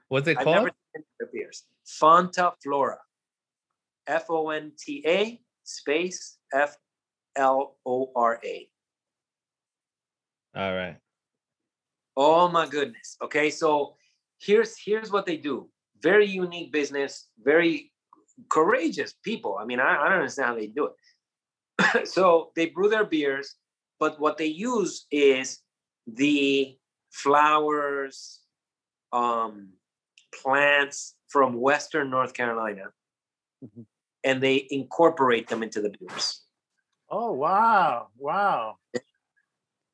[0.08, 0.56] What's it I've called?
[0.56, 1.64] never beers.
[1.86, 2.98] Fonta Flora.
[4.06, 6.76] F O N T A space F
[7.36, 8.68] L O R A.
[10.56, 10.96] All right.
[12.16, 13.16] Oh my goodness.
[13.22, 13.96] Okay, so
[14.38, 15.68] here's here's what they do.
[16.02, 17.92] Very unique business, very
[18.50, 19.56] courageous people.
[19.60, 20.92] I mean, I, I don't understand how they do it.
[22.04, 23.56] so they brew their beers,
[23.98, 25.60] but what they use is
[26.06, 26.76] the
[27.10, 28.40] flowers,
[29.12, 29.68] um,
[30.42, 32.92] plants from Western North Carolina,
[33.64, 33.86] Mhm.
[34.24, 36.42] and they incorporate them into the beers.
[37.10, 38.78] Oh wow, wow.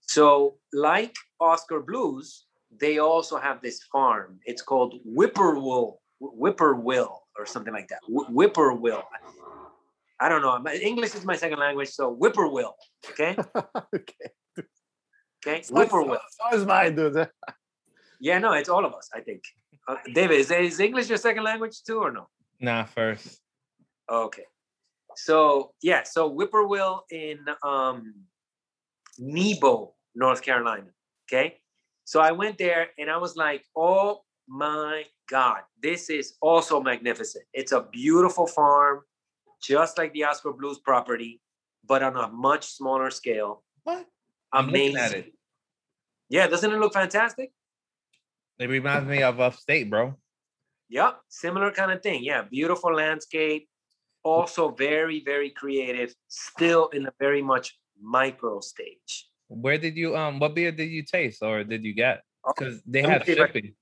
[0.00, 4.40] So, like Oskar Blues, they also have this farm.
[4.44, 8.00] It's called Whippoorwill, Whippoorwill, or something like that.
[8.08, 9.04] Wh- Whippoorwill.
[10.20, 10.70] I don't know.
[10.72, 12.74] English is my second language, so Whippoorwill.
[13.10, 13.36] Okay,
[13.94, 14.30] okay.
[15.46, 16.20] okay, Whippoorwill.
[16.30, 17.28] so, so is mine, dude.
[18.20, 19.08] Yeah, no, it's all of us.
[19.14, 19.42] I think.
[19.88, 22.28] Uh, David, is, is English your second language too, or no?
[22.60, 23.40] Nah, first.
[24.10, 24.44] Okay.
[25.16, 28.14] So yeah, so Whippoorwill in um,
[29.18, 30.90] Nebo, North Carolina.
[31.28, 31.56] Okay.
[32.04, 37.44] So I went there and I was like, oh my God, this is also magnificent.
[37.52, 39.02] It's a beautiful farm,
[39.62, 41.40] just like the Oskar Blues property,
[41.86, 43.62] but on a much smaller scale.
[43.84, 44.06] What?
[44.52, 45.32] Amazing.
[46.28, 47.52] Yeah, doesn't it look fantastic?
[48.58, 50.14] It reminds me of upstate, bro.
[50.90, 52.22] Yep, similar kind of thing.
[52.22, 53.68] Yeah, beautiful landscape.
[54.22, 56.14] Also very, very creative.
[56.28, 59.28] Still in a very much micro stage.
[59.48, 60.38] Where did you um?
[60.38, 62.22] What beer did you taste or did you get?
[62.44, 63.74] Oh, Because they have shipping.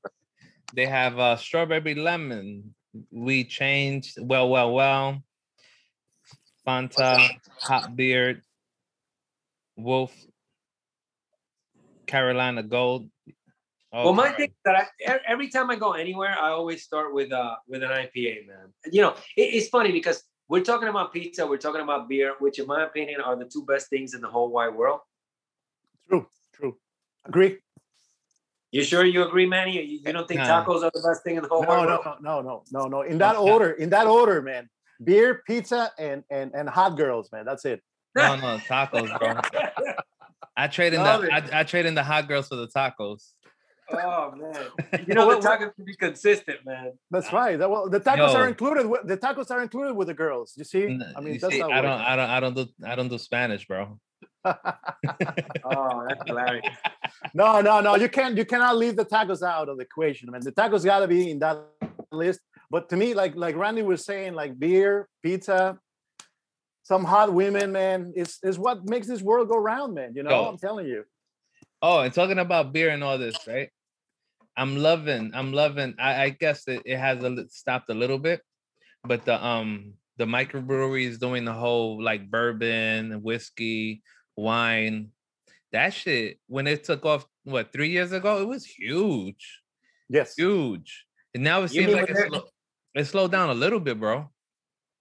[0.74, 2.74] They have uh strawberry lemon.
[3.10, 5.22] We changed well, well, well.
[6.68, 7.30] Fanta,
[7.62, 8.42] hot beard,
[9.76, 10.12] Wolf,
[12.06, 13.08] Carolina Gold.
[13.90, 17.14] Oh, Well, my thing is that I, every time I go anywhere, I always start
[17.14, 18.66] with uh with an IPA, man.
[18.92, 22.58] You know, it, it's funny because we're talking about pizza, we're talking about beer, which
[22.58, 25.00] in my opinion are the two best things in the whole wide world.
[26.06, 26.76] True, true.
[27.24, 27.58] Agree.
[28.72, 29.72] You sure you agree, Manny?
[29.80, 30.62] You, you don't think Nah.
[30.64, 32.04] tacos are the best thing in the whole No, wide no, world?
[32.04, 33.02] no, no, no, no, no.
[33.02, 33.50] In that Okay.
[33.50, 34.68] order, in that order, man.
[35.02, 37.44] Beer, pizza, and and and hot girls, man.
[37.44, 37.82] That's it.
[38.16, 39.40] no, no, tacos, bro.
[40.56, 41.32] I trade in Love the it.
[41.54, 43.32] I, I trade in the hot girls for the tacos.
[43.92, 46.92] oh man, you know What- the what- tacos can be consistent, man.
[47.10, 47.56] That's right.
[47.58, 48.38] That, well, the tacos Yo.
[48.40, 48.86] are included.
[48.86, 50.54] With, the tacos are included with the girls.
[50.56, 50.84] You see?
[51.16, 51.70] I mean, you that's see, how.
[51.70, 52.00] I don't.
[52.00, 53.98] I don't, I don't do, I don't do Spanish, bro.
[55.64, 56.64] Oh, that's hilarious.
[57.34, 57.96] no, no, no.
[57.96, 58.36] You can't.
[58.36, 60.30] You cannot leave the tacos out of the equation.
[60.30, 60.40] man.
[60.42, 61.58] the tacos got to be in that
[62.10, 62.40] list.
[62.70, 65.78] But to me, like like Randy was saying, like beer, pizza,
[66.82, 70.12] some hot women, man, is is what makes this world go round, man.
[70.14, 70.48] You know, Yo.
[70.48, 71.04] I'm telling you.
[71.80, 73.70] Oh, and talking about beer and all this, right?
[74.56, 75.94] I'm loving, I'm loving.
[76.00, 78.42] I, I guess it, it has a, stopped a little bit,
[79.04, 84.02] but the um the microbrewery is doing the whole like bourbon, whiskey,
[84.36, 85.10] wine.
[85.72, 89.62] That shit when it took off, what three years ago, it was huge,
[90.08, 90.34] Yes.
[90.36, 91.06] huge.
[91.34, 92.48] And now it You seems like it's
[92.98, 94.28] it slowed down a little bit, bro.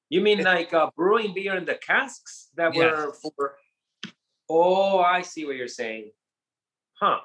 [0.10, 2.94] You mean like uh, brewing beer in the casks that Yes.
[2.96, 3.58] were for?
[4.50, 6.12] Oh, I see what you're saying.
[6.94, 7.20] Huh?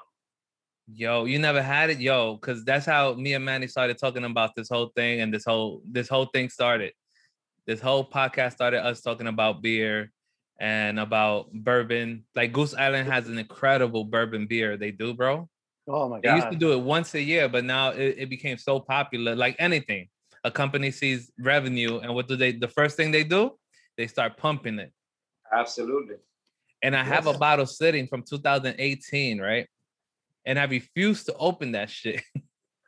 [0.87, 4.53] Yo, you never had it, yo, because that's how me and Manny started talking about
[4.55, 6.91] this whole thing, and this whole this whole thing started.
[7.65, 10.11] This whole podcast started us talking about beer
[10.59, 12.25] and about bourbon.
[12.35, 14.75] Like Goose Island has an incredible bourbon beer.
[14.75, 15.47] They do, bro.
[15.87, 16.23] Oh my god!
[16.23, 19.35] They used to do it once a year, but now it, it became so popular.
[19.37, 20.09] Like anything,
[20.43, 22.51] a company sees revenue, and what do they?
[22.51, 23.51] The first thing they do,
[23.97, 24.91] they start pumping it.
[25.51, 26.15] Absolutely.
[26.81, 29.67] And I have a bottle sitting from 2018, right?
[30.45, 32.21] And I refuse to open that shit.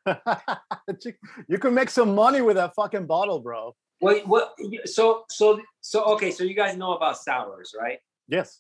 [1.04, 1.14] you,
[1.48, 3.74] you can make some money with that fucking bottle, bro.
[4.02, 4.54] Wait, what?
[4.86, 6.32] So, so, so, okay.
[6.32, 8.00] So you guys know about sours, right?
[8.28, 8.60] Yes.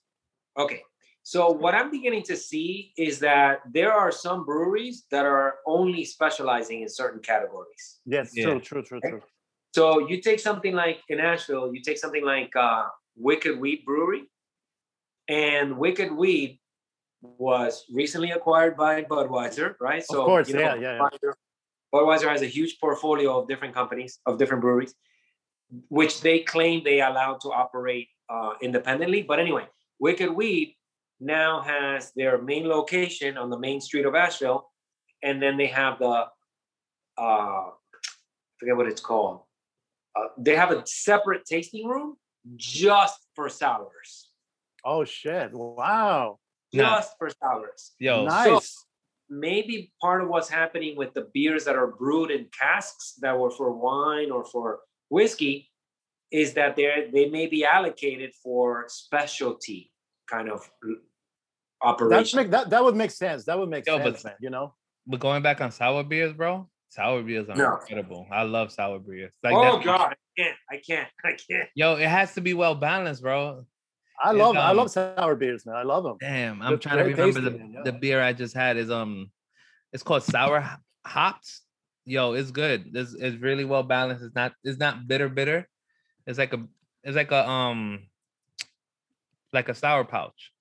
[0.57, 0.81] Okay.
[1.27, 6.05] So what I'm beginning to see is that there are some breweries that are only
[6.05, 7.97] specializing in certain categories.
[8.05, 8.29] Yes.
[8.35, 8.45] Yeah.
[8.45, 8.59] True.
[8.59, 8.83] True.
[8.83, 9.01] True.
[9.01, 9.21] True.
[9.73, 12.83] So you take something like in Asheville, you take something like uh,
[13.15, 14.29] Wicked Weed Brewery,
[15.27, 16.59] and Wicked Weed
[17.21, 20.05] was recently acquired by Budweiser, right?
[20.05, 20.99] So course, you know, yeah, yeah, yeah.
[20.99, 21.33] Budweiser,
[21.91, 24.93] Budweiser has a huge portfolio of different companies, of different breweries,
[25.89, 29.23] which they claim they allow to operate uh, independently.
[29.23, 29.65] But anyway,
[29.99, 30.75] Wicked Weed
[31.19, 34.69] now has their main location on the main street of Asheville,
[35.23, 36.25] and then they have the
[37.17, 37.63] uh,
[38.59, 39.41] forget what it's called.
[40.15, 42.15] Uh, they have a separate tasting room
[42.55, 44.29] just for sours,
[44.85, 45.51] Oh shit!
[45.51, 46.37] Wow.
[46.71, 46.97] Nah.
[46.97, 47.93] just for sours.
[47.99, 48.85] Yo, nice.
[49.27, 53.49] Maybe part of what's happening with the beers that are brewed in casks that were
[53.49, 55.71] for wine or for whiskey
[56.31, 59.91] is that they they may be allocated for specialty
[60.29, 60.97] kind of That
[61.81, 62.37] operation.
[62.37, 63.45] make that that would make sense.
[63.45, 64.33] That would make Yo, but- sense, man.
[64.39, 64.73] You know.
[65.07, 67.75] but going back on sour beers, bro, sour beers are No.
[67.77, 68.27] incredible.
[68.31, 69.33] I love sour beers.
[69.43, 71.69] Like oh that- God, I can't, I can't, I can't.
[71.75, 73.65] Yo, it has to be well balanced, bro.
[74.23, 75.75] I It's, love I um, love sour beers, man.
[75.75, 76.17] I love them.
[76.21, 77.81] Damn, I'm They're trying to remember tasty, the, man, yeah.
[77.83, 79.29] the beer I just had is um
[79.91, 80.63] it's called sour
[81.05, 81.61] hops.
[82.05, 82.91] Yo, it's good.
[82.93, 84.23] It's, it's really well balanced.
[84.23, 85.67] It's not it's not bitter bitter.
[86.27, 86.63] It's like a
[87.03, 88.07] it's like a um
[89.55, 90.51] like a sour pouch.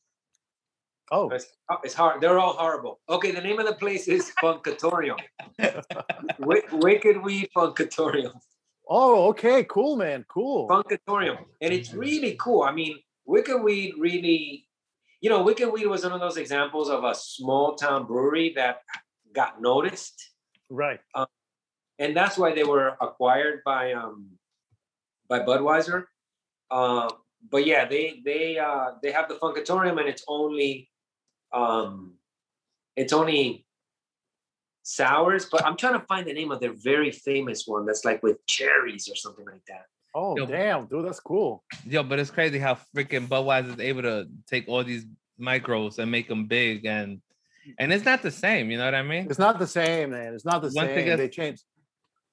[1.13, 1.47] Oh, It's,
[1.83, 2.23] it's hard.
[2.23, 3.01] They're all horrible.
[3.11, 5.19] Okay, the name of the place is Funkatorium.
[6.39, 8.33] Wi- Wicked Weed Funkatorium.
[8.89, 10.67] oh, okay, cool, man, cool.
[10.69, 11.39] Funkatorium.
[11.61, 12.63] And it's really cool.
[12.63, 14.67] I mean, Wicked Weed really,
[15.21, 18.79] you know, Wicked Weed was one of those examples of a small town brewery that
[19.35, 20.31] got noticed.
[20.71, 21.01] Right.
[21.99, 24.31] And that's why they were acquired by um
[25.29, 26.05] by Budweiser.
[26.71, 27.09] Uh,
[27.51, 30.91] but yeah, they they uh they have the Funkatorium and it's only
[31.53, 32.15] um
[32.97, 33.67] it's only
[34.83, 38.23] sours, but I'm trying to find the name of their very famous one that's like
[38.23, 39.85] with cherries or something like that.
[40.15, 40.47] Oh, Yo.
[40.47, 41.65] damn, dude, that's cool.
[41.87, 45.07] Yo, but it's crazy how freaking Budweiser is able to take all these
[45.41, 47.21] micros and make them big and
[47.79, 49.27] and it's not the same, you know what I mean?
[49.31, 50.35] It's not the same, man.
[50.35, 51.09] It's not the One thing same.
[51.15, 51.63] is- They changed.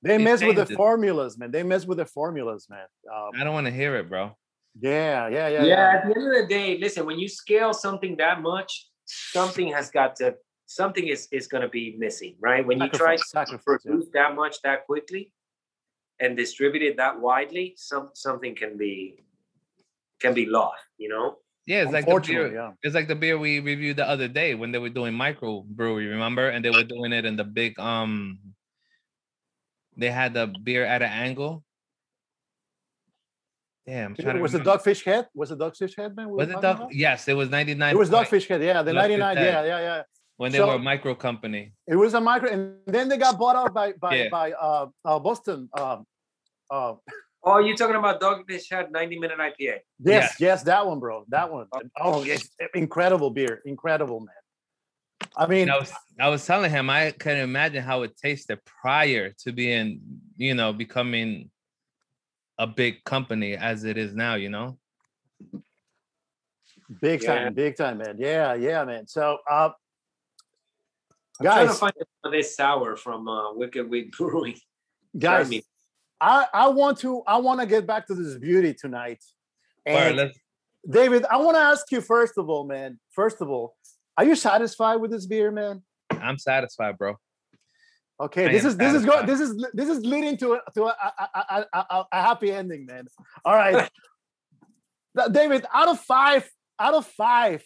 [0.04, 0.76] They It mess with the changes.
[0.78, 1.52] formulas, man.
[1.52, 2.86] They mess with the formulas, man.
[3.12, 4.36] Um, I don't want to hear it, bro.
[4.80, 8.16] Yeah, yeah, yeah, yeah, at the end of the day, listen, when you scale something
[8.18, 12.66] that much, something has got to something is is going to be missing, right?
[12.66, 13.92] When you try to sacrifice, yeah.
[13.92, 15.34] produce that much that quickly
[16.20, 19.24] and distribute it that widely, some something can be
[20.22, 21.38] can be lost, you know?
[21.66, 22.54] Yeah, it's like the beer.
[22.54, 22.72] yeah.
[22.84, 26.08] It's like the beer we reviewed the other day when they were doing micro brewery,
[26.08, 26.50] remember?
[26.50, 28.40] And they were doing it in the big um
[29.98, 31.64] they had the beer at an angle.
[33.88, 34.80] Damn, I'm trying to Was it remember.
[34.80, 35.28] Dogfish Head?
[35.34, 36.30] Was it Dogfish Head, man?
[36.30, 36.64] we Was it Dog?
[36.78, 36.94] about?
[36.94, 37.94] Yes, it was 99.
[37.94, 40.02] It was Dogfish Head, yeah, the 99, yeah, yeah, yeah.
[40.38, 41.74] when they So- were a micro company.
[41.88, 44.30] It was a micro, and then they got bought out by by Yeah.
[44.30, 45.70] by uh, uh Boston.
[45.74, 46.06] Um,
[46.70, 46.96] uh,
[47.44, 49.80] Oh, you're talking about Dogfish Head 90 minute IPA.
[50.00, 51.66] yes, yes, that one, bro, that one.
[52.00, 54.36] Oh, yes, incredible beer, incredible, man.
[55.36, 59.32] I mean, I was I was telling him I couldn't imagine how it tasted prior
[59.40, 60.02] to being,
[60.38, 61.50] you know, becoming
[62.58, 64.78] a big company as it is now, you know.
[67.02, 67.36] big Yeah.
[67.44, 68.16] time, big time, man.
[68.20, 69.08] Yeah, yeah, man.
[69.08, 69.72] So, uh,
[71.40, 71.94] I'm trying to guys, find
[72.32, 74.58] this sour from uh, Wicked Weed Brewing.
[75.18, 75.64] guys, me.
[76.20, 79.24] I I want to I want to get back to this beauty tonight.
[79.88, 80.38] All right, And let's
[80.88, 83.00] David, I want to ask you first of all, man.
[83.12, 83.76] First of all,
[84.18, 85.82] are you satisfied with this beer, man?
[86.12, 87.16] I'm satisfied, bro.
[88.22, 90.96] Okay, this is this is going this is this is leading to a, to a,
[91.34, 93.08] a, a, a, happy ending, man.
[93.44, 93.90] All right,
[95.32, 96.48] David, out of five,
[96.80, 97.64] out of five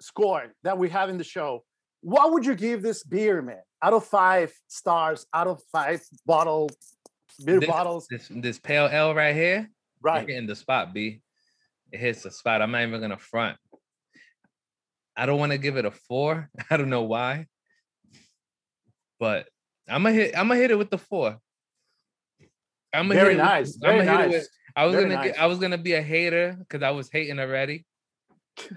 [0.00, 1.64] score that we have in the show,
[2.02, 3.62] what would you give this beer, man?
[3.82, 6.70] Out of five stars, out of five bottle
[7.44, 9.68] beer This- bottles, This this pale ale right here,
[10.00, 10.28] right?
[10.28, 11.20] You're the spot, B.
[11.90, 12.62] It hits the spot.
[12.62, 13.58] I'm not even gonna front.
[15.16, 16.48] I don't want to give it a four.
[16.70, 17.46] I don't know why,
[19.18, 19.48] but
[19.90, 20.36] I'm gonna hit.
[20.38, 21.38] I'm gonna hit it with the four.
[22.92, 24.32] I'm gonna Very hit it with- nice, I'ma very hit it nice.
[24.32, 25.14] with- I was very gonna.
[25.16, 25.26] nice.
[25.32, 27.84] Get, I was gonna be a hater because I was hating already.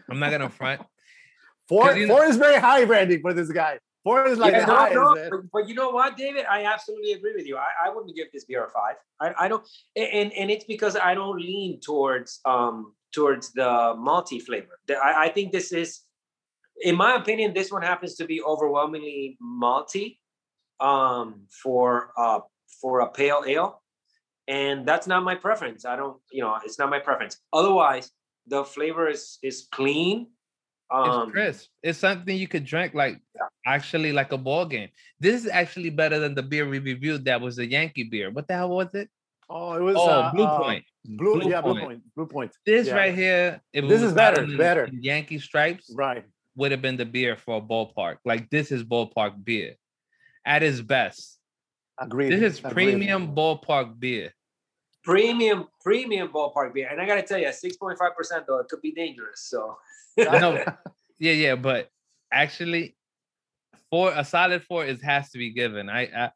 [0.09, 0.81] I'm not gonna front.
[1.69, 3.79] Four, 'Cause you know- four is very high branding for this guy.
[4.03, 6.43] Four is like Yeah, the no, highest, no, but, but you know what, David?
[6.45, 7.55] I absolutely agree with you.
[7.57, 8.95] I, I wouldn't give this beer a five.
[9.21, 13.63] I, I don't, and and it's because I don't lean towards um towards the
[13.97, 14.77] malty flavor.
[14.87, 16.01] The- I, I think this is,
[16.81, 20.17] in my opinion, this one happens to be overwhelmingly malty,
[20.83, 22.41] um for uh
[22.81, 23.81] for a pale ale,
[24.47, 25.85] and that's not my preference.
[25.85, 27.39] I don't, you know, it's not my preference.
[27.53, 28.11] Otherwise,
[28.47, 30.27] the flavor is is clean.
[31.05, 31.69] It's Um, crisp.
[31.81, 33.17] It's something you could drink like
[33.65, 34.89] actually like a ball game.
[35.19, 37.25] This is actually better than the beer we reviewed.
[37.25, 38.29] That was a Yankee beer.
[38.29, 39.09] What the hell was it?
[39.49, 40.83] Oh, it was Oh, uh, Blue uh, Point.
[41.05, 42.01] Blue, yeah, Blue Point.
[42.15, 42.51] Blue Point.
[42.65, 42.95] This Yeah.
[42.95, 44.89] right here, if This was is better, better.
[44.93, 46.25] Yankee stripes Right.
[46.55, 48.17] would have been the beer for a ballpark.
[48.23, 49.75] Like this is ballpark beer
[50.45, 51.39] at his best.
[51.99, 52.31] Agreed.
[52.31, 52.73] This is agreed.
[52.73, 54.31] premium ballpark beer.
[55.03, 57.97] premium premium ballpark beer and i gotta tell you 6.5%
[58.47, 59.75] though it could be dangerous so
[60.17, 60.63] No,
[61.19, 61.89] yeah, yeah, but
[62.31, 62.95] actually,
[63.89, 65.89] four a solid four is has to be given.
[65.89, 66.31] I, I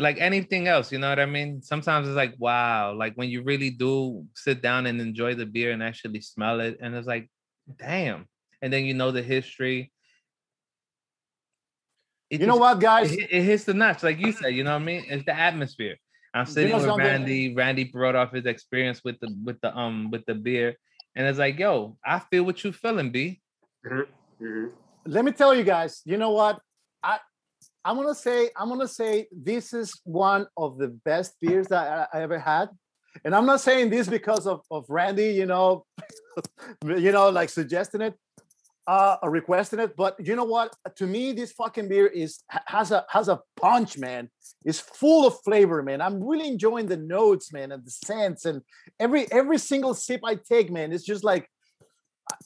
[0.00, 1.62] like anything else, you know what I mean?
[1.62, 5.72] Sometimes it's like, wow, like when you really do sit down and enjoy the beer
[5.72, 7.30] and actually smell it, and it's like,
[7.78, 8.26] damn.
[8.60, 9.91] And then you know the history.
[12.32, 13.10] It You know just- what, guys?
[13.10, 15.04] hit- it hits the nuts, like you said, you know what I mean?
[15.06, 15.96] It's the atmosphere.
[16.34, 17.06] I'm You sitting know with something?
[17.06, 17.54] Randy.
[17.54, 20.74] Randy brought off his experience with the with the um with the beer.
[21.14, 23.42] And it's like, yo, I feel what you feeling, B.
[23.86, 24.72] Mhm.
[25.04, 26.00] Let me tell you guys.
[26.06, 26.58] You know what?
[27.02, 27.18] I
[27.84, 32.18] I'm gonna say I'm gonna say this is one of the best beers that I,
[32.18, 32.70] I ever had,
[33.26, 35.30] and I'm not saying this because of of Randy.
[35.40, 35.84] You know,
[36.86, 38.14] you know, like suggesting it.
[38.86, 40.74] Uh requesting it but you know what?
[40.96, 44.28] To me this fucking beer is has a has a punch man.
[44.64, 46.00] It's full of flavor man.
[46.00, 48.62] I'm really enjoying the notes man and the scents and
[48.98, 51.48] every every single sip i take man it's just like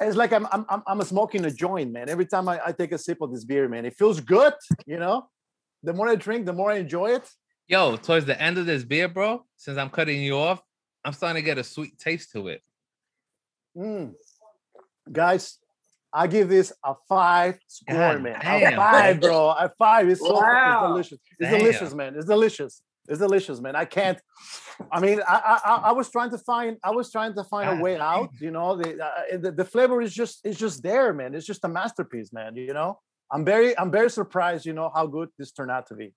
[0.00, 2.08] it's like i'm i'm i'm, I'm smoking a joint man.
[2.08, 4.54] Every time I, I take a sip of this beer man it feels good
[4.86, 5.28] you know?
[5.82, 7.28] The more i drink the more i enjoy it.
[7.68, 10.62] Yo, towards the end of this beer, bro, since I'm cutting you off,
[11.04, 12.62] I'm starting to get a sweet taste to it.
[13.76, 14.14] Mm.
[15.12, 15.58] guys
[16.16, 18.36] I give this a five score, God man.
[18.40, 19.50] A five, bro.
[19.50, 20.08] A five.
[20.08, 20.88] It's so fucking Wow.
[20.88, 21.18] delicious.
[21.38, 21.58] It's Damn.
[21.58, 22.14] delicious, man.
[22.16, 22.82] It's delicious.
[23.06, 23.76] It's delicious, man.
[23.76, 24.18] I can't.
[24.90, 26.78] I mean, I I, I- I was trying to find.
[26.82, 28.30] I was trying to find a God way out.
[28.40, 31.34] You know, the, uh, the the flavor is just it's just there, man.
[31.34, 32.56] It's just a masterpiece, man.
[32.56, 32.98] You know,
[33.30, 34.64] I'm very I'm very surprised.
[34.64, 36.14] You know how good this turned out to be.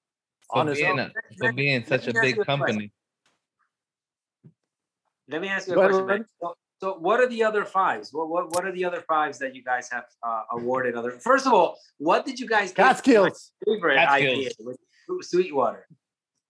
[0.54, 2.66] For Honestly, being, a, for being such a let me ask big you a question.
[2.68, 2.92] company.
[5.28, 6.26] Let me ask you a Go ahead, question.
[6.82, 6.90] Len.
[6.92, 6.96] man.
[6.96, 8.10] So, so what are the other fives?
[8.14, 10.96] What, what what are the other fives that you guys have uh, awarded?
[10.96, 13.52] Other first of all, what did you guys give Catskills.
[13.66, 14.46] favorite Catskills.
[14.48, 14.78] IPA with
[15.26, 15.88] Sweetwater?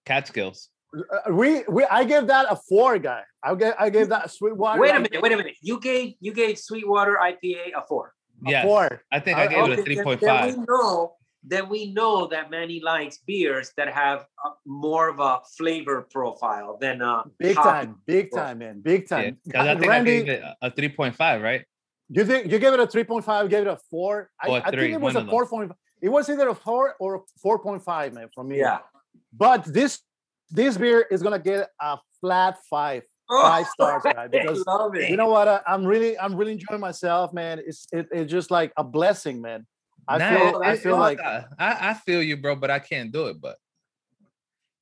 [0.05, 0.69] Catskills.
[0.95, 3.23] Uh, we we I gave that a four, guy.
[3.43, 4.81] I gave I gave that a Sweetwater.
[4.81, 5.55] Wait a minute, wait a minute.
[5.61, 8.13] You gave you gave Sweetwater IPA a four.
[8.47, 8.65] A Yes.
[8.65, 9.01] four.
[9.11, 10.43] I think I Uh, gave it a three point five.
[10.45, 14.49] three then- then we know then we know that Manny likes beers that have a,
[14.65, 19.37] more of a flavor profile than a Big time, big time, man, big Yeah, time.
[19.51, 21.65] 'cause I uh, think Randy, I gave it a three point five, right?
[22.09, 23.49] you think you gave it a three point five?
[23.49, 24.29] Gave it a four.
[24.41, 25.71] I, Or a I three, think it was one a of four point.
[26.01, 28.57] It was either a four or a four point five, man, from me.
[28.59, 28.79] Yeah.
[29.31, 30.01] But this
[30.49, 33.03] this beer is gonna get a flat five.
[33.31, 35.07] Oh, five stars, guy, because love it.
[35.11, 35.47] You know what?
[35.47, 37.61] I, I'm really I'm really enjoying myself, man.
[37.63, 39.67] It's it, it's just like a blessing, man.
[40.07, 42.79] I Nah, feel it- I feel it- like I, I feel you, bro, but I
[42.79, 43.39] can't do it.
[43.39, 43.57] But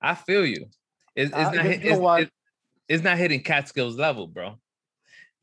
[0.02, 0.66] I feel you.
[1.16, 1.54] It's, it's Uh, not.
[1.56, 2.22] you hit- know it's, what?
[2.24, 2.32] it-
[2.88, 4.60] it's not hitting Catskills level, bro.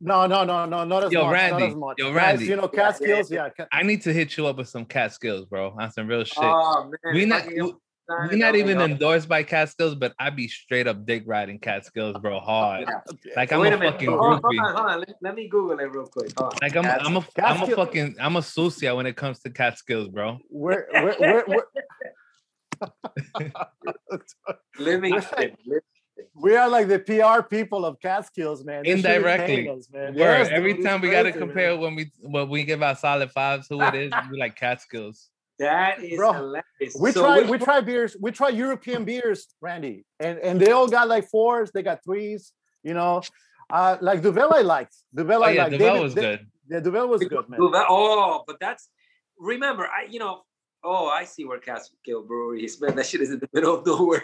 [0.00, 1.32] no no no no not as Yo, much.
[1.32, 1.96] Randy, not as much.
[1.98, 2.44] yo, Guys, Randy.
[2.46, 3.48] you know Yeah, cat yeah, skills, yeah.
[3.72, 5.74] I need to hit you up with some Catskills, bro.
[5.78, 6.38] On some real shit.
[6.38, 7.44] Oh man, we not
[8.08, 11.04] can get we, one we not even endorsed by Catskills, but I'd be straight up
[11.06, 12.86] dick riding Catskills, bro, hard.
[13.36, 13.92] Like I'm Wait a a minute.
[13.94, 14.98] fucking Hold hold on, hold on.
[15.00, 16.30] Let, let me Google it real quick.
[16.38, 16.58] Hold on.
[16.62, 17.22] Like I'm, I'm a, I'm a
[17.58, 20.38] Catskill- fucking, I'm a sucia when it comes to Catskills, bro.
[20.50, 21.64] We're, we're, we're, we're,
[24.78, 25.18] Let me.
[26.36, 28.82] We are like the PR people of Catskills, man.
[28.84, 29.68] They should be paying Indirectly.
[29.68, 30.14] us, man.
[30.14, 30.18] Word.
[30.18, 31.80] Yes, Every dude, time we gotta compare man.
[31.80, 35.28] when we when we give our solid fives who it is, we like Catskills.
[35.58, 36.96] That is Bro, hilarious.
[36.98, 40.88] We So try we try beers, we try European beers, Randy, and and they all
[40.88, 42.52] got like fours, they got threes,
[42.82, 43.22] you know.
[43.70, 44.94] Uh, like Duvel, I liked.
[45.14, 45.70] Duvel, Oh I yeah, liked.
[45.72, 46.46] Duvel David- was Da- good.
[46.68, 47.60] Yeah, Duvel was good, man.
[47.60, 48.88] Oh, but that's
[49.38, 50.42] remember, I you know,
[50.82, 52.80] oh, I see where Catskill Brewery is.
[52.80, 54.22] Man, that shit is in the middle of nowhere.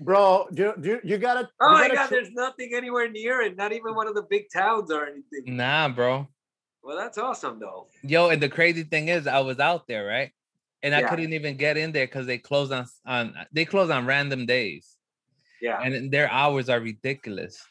[0.00, 1.48] Bro, you, you, you gotta.
[1.60, 4.14] Oh you my gotta god, tr- there's nothing anywhere near it, not even one of
[4.14, 5.54] the big towns or anything.
[5.56, 6.28] Nah, bro.
[6.82, 7.88] Well, that's awesome though.
[8.02, 10.30] Yo, and the crazy thing is, I was out there, right?
[10.82, 14.04] And I couldn't even get in there because they close on on they close on
[14.04, 14.96] random days,
[15.60, 15.80] Yeah.
[15.80, 17.62] and their hours are ridiculous.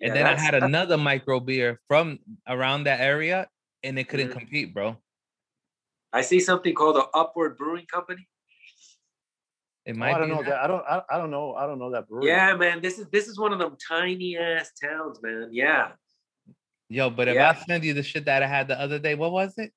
[0.00, 2.18] And then I had another micro beer from
[2.48, 3.48] around that area,
[3.82, 4.38] and it couldn't Mhm.
[4.38, 4.96] compete, bro.
[6.12, 8.26] I see something called the Upward Brewing Company.
[9.84, 10.50] It Oh, might I don't be know that.
[10.50, 10.60] that.
[10.64, 10.84] I don't.
[10.86, 11.54] I, I don't know.
[11.54, 12.28] I don't know that brewery.
[12.28, 12.80] Yeah, man.
[12.80, 15.50] This is this is one of them tiny ass towns, man.
[15.52, 15.92] Yeah.
[16.88, 17.50] Yo, but if Yeah.
[17.50, 19.72] I send you the shit that I had the other day, what was it?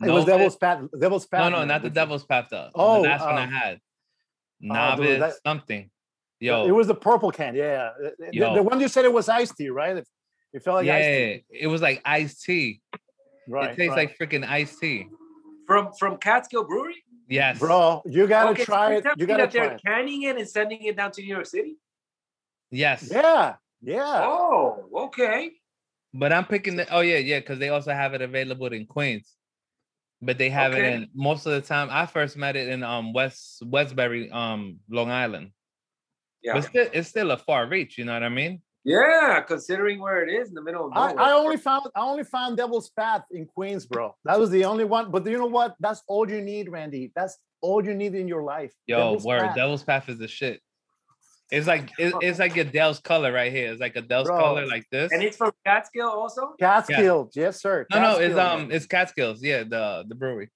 [0.00, 0.84] It was Novice- Devil's Path.
[1.00, 1.50] Devil's Path.
[1.50, 2.48] No, no, not the Devil's Path.
[2.50, 3.80] The, Oh, the last one I um, had.
[4.60, 5.90] dude, Novice that- something.
[6.40, 7.54] Yo, it was the purple can.
[7.56, 9.96] Yeah, The- the, the one you said it was iced tea, right?
[9.96, 10.08] It,
[10.52, 11.44] it felt like yeah, iced tea.
[11.60, 12.80] it was like iced tea.
[13.48, 13.70] Right.
[13.70, 14.08] it tastes right.
[14.08, 15.08] like freaking iced tea.
[15.66, 16.94] From from Catskill Brewery?
[17.28, 19.04] Yes, Bro, you gotta Okay, try you're it.
[19.16, 19.82] You gotta that try they're it.
[19.84, 21.76] canning it and sending it down to New York City?
[22.70, 23.08] Yes.
[23.12, 24.20] Yeah, yeah.
[24.24, 25.50] Oh, okay.
[26.14, 26.88] But I'm picking the.
[26.94, 29.34] Oh yeah, yeah, because they also have it available in Queens.
[30.20, 31.88] But they have it in most of the time.
[31.90, 35.52] I first met it in um West Westbury, um Long Island.
[36.42, 36.54] Yeah.
[36.54, 37.98] But still, it's still a far reach.
[37.98, 38.62] You know what I mean?
[38.84, 41.12] Yeah, considering where it is in the middle of I.
[41.12, 44.14] I only found I only found Devil's Path in Queens, bro.
[44.24, 45.10] That was the only one.
[45.10, 45.76] But you know what?
[45.78, 47.12] That's all you need, Randy.
[47.14, 48.72] That's all you need in your life.
[48.86, 49.40] Yo, Devil's word.
[49.42, 49.56] Path.
[49.56, 50.60] Devil's Path is the shit.
[51.50, 53.72] It's like it, it's like Adele's color right here.
[53.72, 54.38] It's like Adele's Bro.
[54.38, 55.10] color like this.
[55.12, 56.54] and it's from Catskill also?
[56.60, 57.86] Catskills, yes, sir.
[57.90, 58.72] no, no, it's um, man.
[58.72, 59.42] it's Catskills.
[59.42, 60.50] Yeah, the the brewery.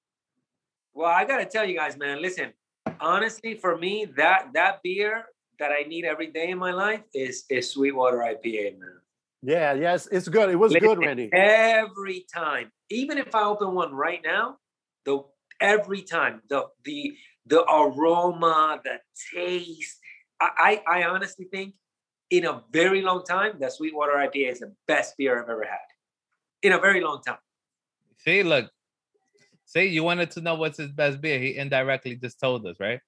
[0.95, 2.21] Well, I gotta tell you guys, man.
[2.21, 2.53] Listen,
[3.01, 5.25] honestly, for me, that that beer
[5.59, 8.99] that I need every day in my life is is Sweetwater IPA, man.
[9.43, 10.51] yeah, yes, it's good.
[10.51, 11.31] It was Listen, good, Randy.
[11.33, 14.59] Every time, even if I open one right now,
[15.07, 15.25] the
[15.59, 17.15] every time the the
[17.47, 19.01] the aroma, the
[19.35, 19.99] taste,
[20.43, 21.75] I I, I honestly think
[22.31, 25.87] in a very long time that Sweetwater IPA is the best beer I've ever had.
[26.63, 27.39] In a very long time.
[28.19, 28.71] See, look.
[29.67, 31.39] See, you wanted to know what's his best beer.
[31.39, 33.01] He indirectly just told us, right?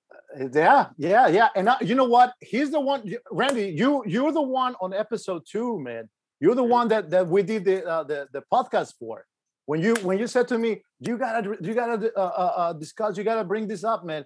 [0.52, 1.48] Yeah, yeah, yeah.
[1.54, 2.32] And I, you know what?
[2.40, 3.68] He's the one, Randy.
[3.68, 6.08] You you're the one on episode two, man.
[6.40, 9.26] You're the one that that we did the uh, the the podcast for.
[9.66, 13.16] When you when you said to me, you gotta you gotta uh, uh, uh, discuss,
[13.16, 14.24] you gotta bring this up, man.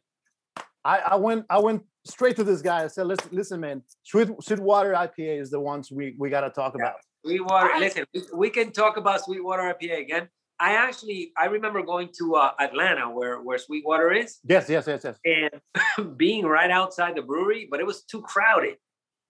[0.85, 2.85] I I went I went straight to this guy.
[2.85, 3.83] I said, listen, listen, man.
[4.05, 6.85] Sweet Sweetwater IPA is the ones we we gotta talk Yeah.
[6.87, 6.97] about.
[7.25, 7.71] Sweetwater.
[7.73, 10.29] I- listen, we, we can talk about Sweetwater IPA again.
[10.61, 15.03] I actually I remember going to uh, Atlanta where where Sweetwater is Yes, yes, yes,
[15.05, 15.17] yes.
[15.25, 18.77] and being right outside the brewery, but it was too crowded.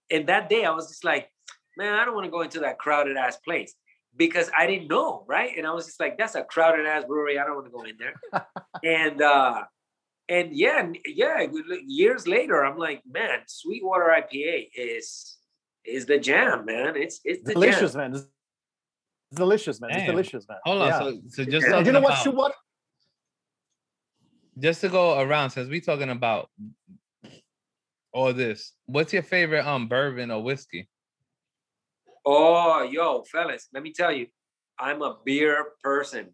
[0.09, 1.29] And that day I was just like,
[1.77, 3.75] man, I don't want to go into that crowded ass place
[4.17, 5.51] because I didn't know, right?
[5.55, 7.37] And I was just like, that's a crowded ass brewery.
[7.37, 8.15] I don't want to go in there.
[8.83, 9.63] and uh
[10.29, 11.47] and yeah, yeah,
[11.85, 15.37] years later, I'm like, man, Sweetwater IPA is
[15.85, 16.95] is the jam, man.
[16.95, 18.11] It's it's the delicious, jam.
[18.11, 18.13] man.
[18.15, 18.27] It's
[19.33, 19.91] delicious, man.
[19.91, 20.57] It's delicious, man.
[20.65, 20.91] Hold on.
[20.93, 22.11] So, so just And and you talking know what?
[22.13, 22.53] about- Sweetwater.
[24.59, 26.49] just to go around since we talking about
[28.13, 28.73] all this.
[28.85, 30.87] What's your favorite um bourbon or whiskey?
[32.25, 34.27] Oh, yo, fellas, let me tell you,
[34.77, 36.33] I'm a beer person.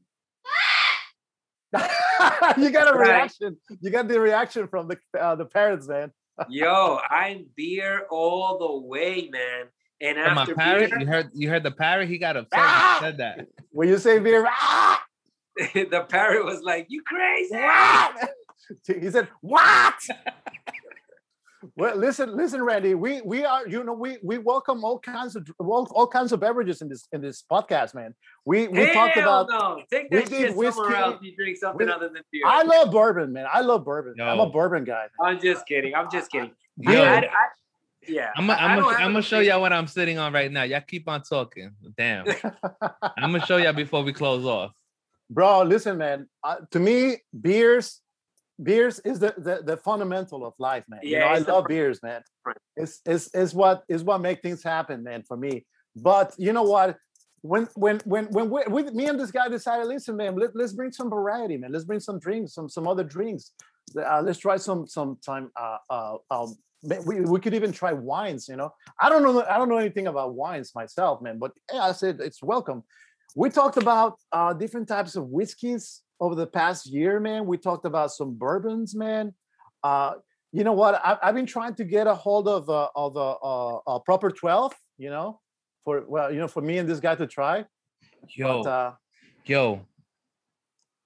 [2.57, 3.09] you got a Right.
[3.09, 3.57] reaction.
[3.81, 6.11] You got the reaction from the uh, the parents, man.
[6.49, 9.65] Yo, I'm beer all the way, man.
[10.01, 12.09] And From my after parrot, beer, you heard you heard the parrot.
[12.09, 12.59] He got upset.
[12.59, 12.97] Ah!
[12.99, 13.47] he said that.
[13.71, 15.01] When you say beer, ah!
[15.73, 18.29] the parrot was like, "You crazy?" what?
[18.85, 19.95] he said, "What?"
[21.75, 22.95] Well, listen, listen, Randy.
[22.95, 26.39] We we are, you know, we we welcome all kinds of all, all kinds of
[26.39, 28.13] beverages in this in this podcast, man.
[28.45, 29.47] We we talked about.
[29.49, 29.81] no.
[29.91, 30.93] Take we that did shit somewhere whiskey.
[30.95, 31.17] else.
[31.21, 32.43] You drink something We- other than beer.
[32.45, 33.45] I love bourbon, man.
[33.51, 34.15] I love bourbon.
[34.21, 35.07] I'm a bourbon guy.
[35.21, 35.93] I'm just kidding.
[35.95, 36.51] I'm just kidding.
[36.77, 37.25] Yo, I, I, I,
[38.07, 38.29] yeah.
[38.35, 39.51] I'm gonna I- I I'm don't gonna have I'm show opinion.
[39.53, 40.63] y'all what I'm sitting on right now.
[40.63, 41.71] Y'all keep on talking.
[41.97, 42.25] Damn.
[43.17, 44.71] I'm gonna show y'all before we close off.
[45.29, 46.27] Bro, listen, man.
[46.43, 47.99] Uh, to me, beers,
[48.61, 50.99] beers is the, the the fundamental of life, man.
[51.03, 52.21] you know, Yeah, I love beers, man.
[52.75, 55.65] It's it's is what is what make things happen, man, for me.
[55.95, 56.97] But you know what?
[57.41, 60.73] When when when when we, with me and this guy decided, listen, man, let, let's
[60.73, 61.71] bring some variety, man.
[61.71, 63.51] Let's bring some drinks, some some other drinks.
[63.95, 65.51] Uh, let's try some some time.
[65.55, 66.55] Uh, uh, um,
[67.05, 68.47] we, we could even try wines.
[68.47, 69.43] You know, I don't know.
[69.43, 71.37] I don't know anything about wines myself, man.
[71.37, 72.83] But yeah, I said it's welcome.
[73.35, 77.45] We talked about uh, different types of whiskeys over the past year, man.
[77.45, 79.33] We talked about some bourbons, man.
[79.83, 80.15] Uh,
[80.51, 80.95] you know what?
[80.95, 84.73] I, I've been trying to get a hold of uh, of uh, a proper twelve.
[84.97, 85.41] You know,
[85.83, 87.65] for well, you know, for me and this guy to try.
[88.29, 88.91] Yo, But uh,
[89.45, 89.81] yo.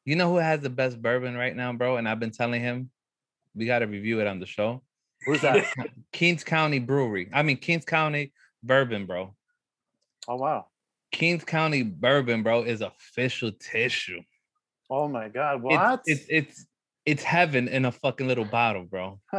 [0.06, 1.98] You know who has the best bourbon right now, bro?
[1.98, 2.90] And I've been telling him
[3.54, 4.82] we gotta review it on the show.
[5.26, 5.66] who's that?
[6.12, 7.30] Kings County Brewery.
[7.34, 8.32] I mean Kings County
[8.64, 9.36] Bourbon, bro.
[10.28, 10.68] oh wow!
[11.12, 14.22] Kings County Bourbon, bro, is official tissue.
[14.90, 15.56] Oh my God!
[15.56, 16.02] It's- What?
[16.06, 16.66] It's it's
[17.06, 19.20] it's heaven in a fucking little bottle, bro.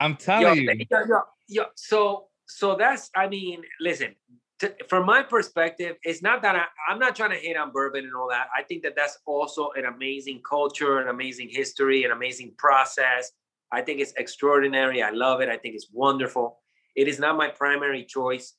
[0.00, 0.86] I'm Yo, telling you.
[0.90, 4.14] yo, yo, yo, so so that's I mean, listen,
[4.60, 8.04] t- from my perspective, it's not that I, I'm not trying to hate on bourbon
[8.04, 8.46] and all that.
[8.56, 13.32] I think that that's also an amazing culture, an amazing history, an amazing process.
[13.72, 15.02] I think it's extraordinary.
[15.02, 15.48] I love it.
[15.48, 16.60] I think it's wonderful.
[16.96, 18.54] It is not my primary choice,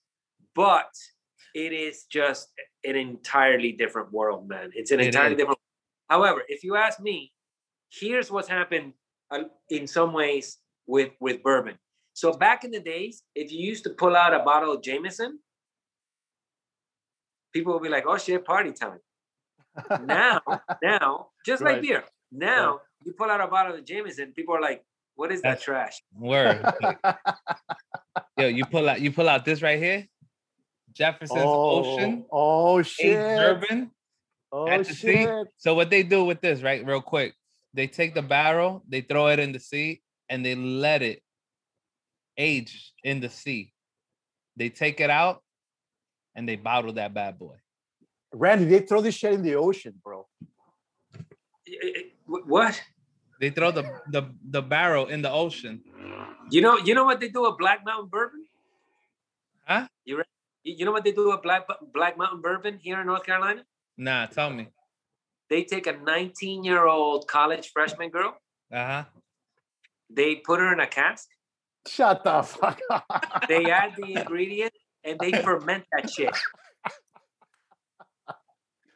[0.55, 0.89] but
[1.53, 2.47] it is just
[2.83, 4.71] an entirely different world, man.
[4.75, 5.37] It's an It entirely is.
[5.39, 5.59] different.
[6.09, 7.31] However, if you ask me,
[7.91, 8.93] here's what's happened
[9.31, 10.57] uh, in some ways
[10.87, 11.77] with with bourbon.
[12.13, 15.39] So back in the days, if you used to pull out a bottle of Jameson,
[17.53, 18.99] people would be like, "Oh shit, party time!"
[20.05, 20.41] Now,
[20.83, 21.73] now, just Right.
[21.75, 24.83] like beer, now you pull out a bottle of Jameson, people are like,
[25.15, 26.59] "What is that That's- trash?" Word.
[28.37, 30.07] Yo, you pull out you pull out this right here.
[30.93, 32.25] Jefferson's Ocean.
[32.31, 33.37] Oh, oh Aged shit!
[33.37, 33.91] bourbon.
[34.51, 35.23] Oh at the sea.
[35.23, 35.47] shit!
[35.57, 36.85] So what they do with this, right?
[36.85, 37.33] Real quick,
[37.73, 41.21] they take the barrel, they throw it in the sea, and they let it
[42.37, 43.71] age in the sea.
[44.57, 45.41] They take it out
[46.35, 47.55] and they bottle that bad boy.
[48.33, 50.27] Randy, they throw this shit in the ocean, bro.
[52.27, 52.81] Wh- What?
[53.39, 55.81] They throw the the, the barrel in the ocean.
[56.51, 58.45] You know, you know what they do with Black Mountain Bourbon?
[59.65, 59.87] Huh?
[60.05, 60.23] You re-
[60.63, 63.63] you you know what they do with Black Black Mountain Bourbon here in North Carolina?
[63.97, 64.67] Nah, tell me.
[65.49, 68.37] They take a 19 year old college freshman girl,
[68.71, 69.03] Uh-huh.
[70.09, 71.27] they put her in a cask,
[71.87, 73.45] Shut the fuck up.
[73.49, 76.35] they add the ingredient, and they ferment that shit.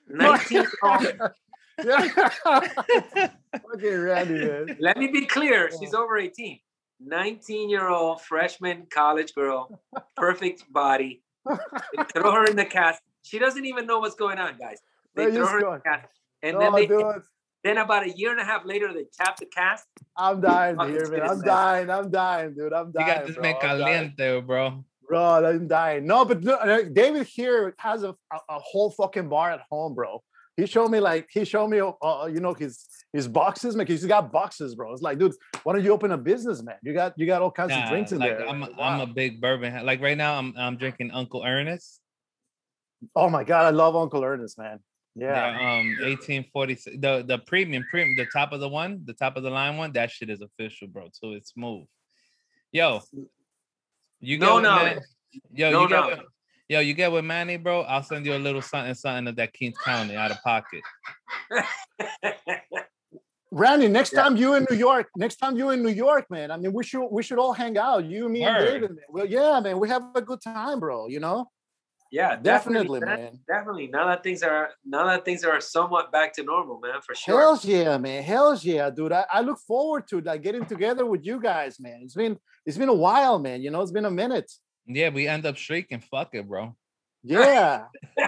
[0.08, 1.06] 19 year old
[1.84, 2.08] Yeah.
[3.68, 4.78] Fucking Randy, man.
[4.80, 5.70] Let me be clear.
[5.78, 6.60] She's over 18.
[7.02, 9.82] 19 year old freshman college girl,
[10.16, 11.22] perfect body.
[11.48, 13.02] They throw her in the cast.
[13.24, 14.80] She doesn't even know what's going on, guys.
[15.16, 16.08] They Where throw her in the cast.
[16.44, 17.22] And No, then they dude,
[17.64, 19.86] then about a year and a half later they tap the cast.
[20.18, 21.22] I'm dying to Fucking hear, man.
[21.22, 21.48] I'm citizen.
[21.48, 21.90] dying.
[21.90, 22.74] I'm dying, dude.
[22.74, 23.08] I'm You dying.
[23.08, 23.42] got this bro.
[23.44, 23.80] man I'm dying.
[24.16, 24.86] caliente, bro.
[25.08, 26.06] Bro, I'm dying.
[26.08, 29.94] No, but no, uh, David here has a, a, a whole fucking bar at home,
[29.96, 30.24] bro.
[30.58, 33.86] He showed me like he showed me, uh, you know, his his boxes, man.
[33.86, 34.94] 'cause He's got boxes, bro.
[34.94, 35.34] It's like, dude,
[35.64, 36.78] why don't you open a business, man?
[36.82, 38.48] You got you got all kinds of drinks in like, there.
[38.48, 39.86] I'm a, Like, I'm a big bourbon.
[39.86, 42.00] Like right now, I'm I'm drinking Uncle Nearest.
[43.16, 44.80] oh my god, I love Uncle Nearest, man.
[45.18, 45.28] Yeah.
[45.28, 45.80] Yeah.
[45.80, 46.98] Um, 1846.
[47.02, 49.92] The the premium, premium, the top of the one, the top of the line one.
[49.94, 51.10] That shit is official, bro.
[51.12, 51.86] So it's smooth.
[52.72, 53.02] Yo,
[54.22, 54.94] you No get with knowledge.
[54.96, 55.04] Man-
[55.54, 56.18] Yo, No you get knowledge.
[56.20, 56.28] with,
[56.70, 57.82] yo, you get with Manny, bro.
[57.82, 60.82] I'll send you a little something, something of that Kings County out of pocket.
[63.52, 64.24] Randy, next Yeah.
[64.24, 66.52] time you in New York, next time you in New York, man.
[66.52, 68.04] I mean, we should we should all hang out.
[68.04, 68.66] You, me, and Word.
[68.66, 68.90] David.
[68.92, 69.06] Man.
[69.10, 71.08] Well, yeah, man, we have a good time, bro.
[71.08, 71.50] You know.
[72.12, 73.20] Yeah, Definitely, man.
[73.20, 73.40] man.
[73.48, 73.88] Definitely.
[73.88, 77.40] Now that things are now that things are somewhat back to normal, man, for sure.
[77.40, 78.24] Hells yeah, man.
[78.24, 79.12] Hells yeah, dude.
[79.12, 82.02] I, I look forward to like getting together with you guys, man.
[82.04, 83.62] It's been it's been a while, man.
[83.62, 84.52] You know, it's been a minute.
[84.88, 86.76] Yeah, we end up shrieking, Fuck it, bro.
[87.24, 87.86] Yeah.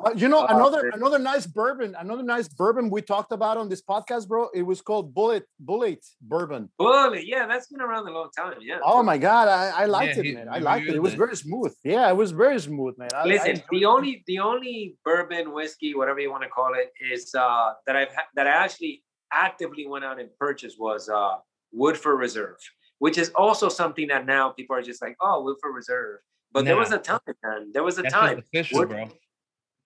[0.00, 3.68] Uh, you know, Oh, another another nice bourbon, another nice bourbon we talked about on
[3.68, 4.48] this podcast, bro.
[4.54, 6.70] It was called Bulleit Bulleit Bourbon.
[6.80, 8.54] Bulleit, yeah, that's been around a long time.
[8.60, 8.78] Yeah.
[8.84, 10.48] Oh my god, I, I liked Yeah, it, he- man.
[10.48, 10.94] I liked it.
[10.94, 11.74] It was very smooth.
[11.82, 13.08] Yeah, it was very smooth, man.
[13.12, 13.86] I, I Listen, enjoyed the it.
[13.86, 18.14] only the only bourbon whiskey, whatever you want to call it, is uh that I've
[18.14, 19.02] ha- that I actually
[19.32, 21.38] actively went out and purchased was uh
[21.72, 22.58] Woodford Reserve,
[22.98, 26.18] which is also something that now people are just like, oh, Woodford Reserve.
[26.52, 27.70] But there was a time, man.
[27.72, 28.38] There was a That's time.
[28.38, 29.08] official, Wood- bro.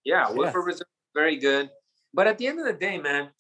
[0.04, 0.54] Yeah, Yes.
[0.54, 1.70] Reserve, very good.
[2.14, 3.30] But at the end of the day, man,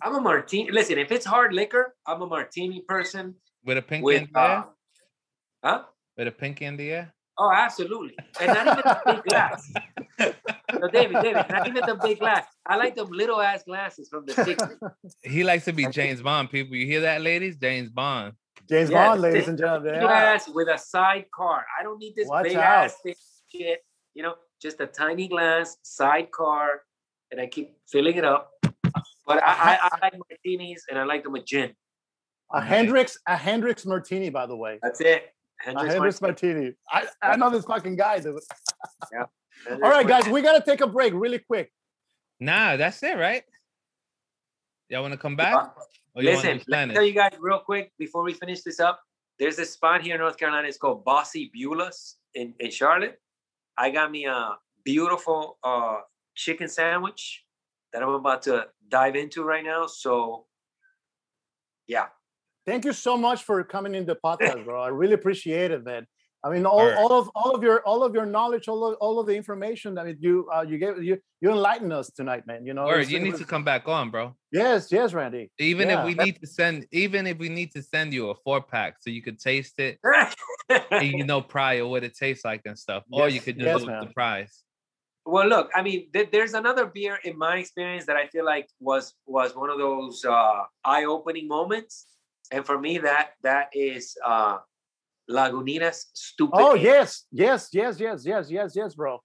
[0.00, 0.70] I'm a martini.
[0.70, 3.34] Listen, if it's hard liquor, I'm a martini person.
[3.64, 4.46] With a pinky With in the air.
[4.58, 4.64] uh,
[5.64, 5.82] huh?
[6.16, 7.14] With a pinky in the air.
[7.38, 8.14] Oh, absolutely.
[8.40, 9.72] And not even the big glass.
[10.78, 12.46] No, David, David, not even the big glass.
[12.66, 14.78] I like them little ass glasses from the 60s.
[15.22, 16.50] He likes to be James Bond.
[16.50, 17.56] People, you hear that, ladies?
[17.56, 18.34] James Bond.
[18.72, 19.92] James Yeah, Bond, ladies and gentlemen.
[19.92, 20.32] Little Yeah.
[20.32, 21.66] ass with a sidecar.
[21.78, 22.84] I don't need this Watch big out.
[22.86, 23.18] ass thick
[23.54, 23.84] shit.
[24.14, 26.80] You know, just a tiny glass, sidecar,
[27.30, 28.50] and I keep filling it up.
[29.26, 31.74] But I, I, I like martinis and I like them with gin.
[32.50, 34.78] A Hendrick's, a Hendrick's Martini, by the way.
[34.82, 35.24] That's it.
[35.60, 36.54] A Hendrick's Hendrick's Martini.
[36.54, 37.10] Martini.
[37.22, 38.40] I, I know this fucking guy, dude.
[39.10, 41.70] Hendrick's All right, guys, we gotta take a break really quick.
[42.40, 43.42] Nah, that's it, right?
[44.88, 45.74] Y'all want to come back?
[46.14, 49.00] Or you Listen, let me tell you guys real quick before we finish this up.
[49.38, 50.68] There's a spot here in North Carolina.
[50.68, 53.18] It's called Bossy Beulah's in, in Charlotte.
[53.78, 56.00] I got me a beautiful uh,
[56.34, 57.44] chicken sandwich
[57.92, 59.86] that I'm about to dive into right now.
[59.86, 60.46] So,
[61.86, 62.06] yeah.
[62.66, 64.80] Thank you so much for coming in the podcast, bro.
[64.80, 66.06] I really appreciate it, man.
[66.44, 66.96] I mean, all, Alright.
[66.98, 69.96] all of all of your all of your knowledge, all of, all of the information.
[69.96, 72.66] I mean, you uh, you gave you you enlightened us tonight, man.
[72.66, 74.34] You know, Word, it's- you need was- to come back on, bro.
[74.50, 75.50] Yes, yes, Randy.
[75.58, 76.00] Even Yeah.
[76.00, 78.96] if we need to send, even if we need to send you a four pack
[79.00, 79.98] so you could taste it
[80.68, 83.86] and you know prior what it tastes like and stuff, or you Yes, could just
[83.86, 84.64] yes, look the price.
[85.24, 88.66] well, look, I mean, th- there's another beer in my experience that I feel like
[88.80, 92.06] was was one of those uh, eye-opening moments,
[92.50, 94.58] and for me, that that is uh,
[95.30, 96.58] Lagunitas Stupid.
[96.60, 96.82] Oh Ale.
[96.82, 99.20] yes, yes, yes, yes, yes, yes, yes, bro.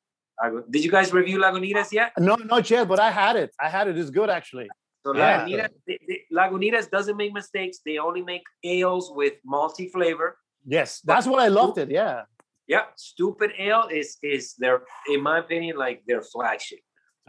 [0.69, 2.11] Did you guys review Lagunitas yet?
[2.19, 3.49] No, not yet, but I had it.
[3.59, 3.97] I had it.
[3.97, 4.69] It's good actually.
[5.03, 5.45] So Yeah.
[5.45, 7.79] Lagunitas, they- they- Lagunitas doesn't make mistakes.
[7.85, 10.37] They only make ales with malty flavor.
[10.65, 11.89] Yes, that's what I loved it.
[11.89, 12.23] Yeah.
[12.67, 16.79] Yeah, Stupid Ale is is their, in my opinion, like their flagship.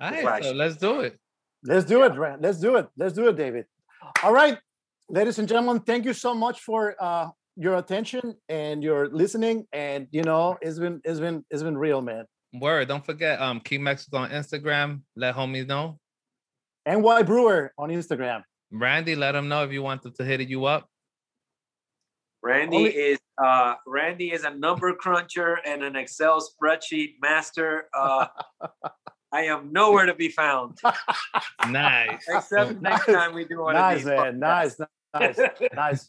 [0.00, 0.42] All right, Flash.
[0.44, 1.14] so let's do it.
[1.62, 2.42] Let's do it, Rand.
[2.42, 2.86] Let's do it.
[2.96, 3.64] Let's do it, David.
[4.24, 4.58] All right,
[5.08, 7.28] ladies and gentlemen, thank you so much for uh,
[7.58, 9.66] your attention and your listening.
[9.72, 12.24] And you know, it's been it's been it's been real, man.
[12.54, 15.02] Word, don't forget, um, Keep Mexico on Instagram.
[15.16, 15.98] Let homies know.
[16.86, 18.42] NY Brewer on Instagram.
[18.70, 20.86] Randy, let them know if you want them to hit you up.
[22.42, 27.88] Randy Only- is uh, Randy is a number cruncher and an Excel spreadsheet master.
[27.94, 28.26] Uh,
[29.32, 30.78] I am nowhere to be found,
[31.68, 32.24] Nice.
[32.28, 34.06] except next time we do one Nice, of these.
[34.06, 34.38] man.
[34.38, 34.76] Nice,
[35.12, 35.50] nice, nice.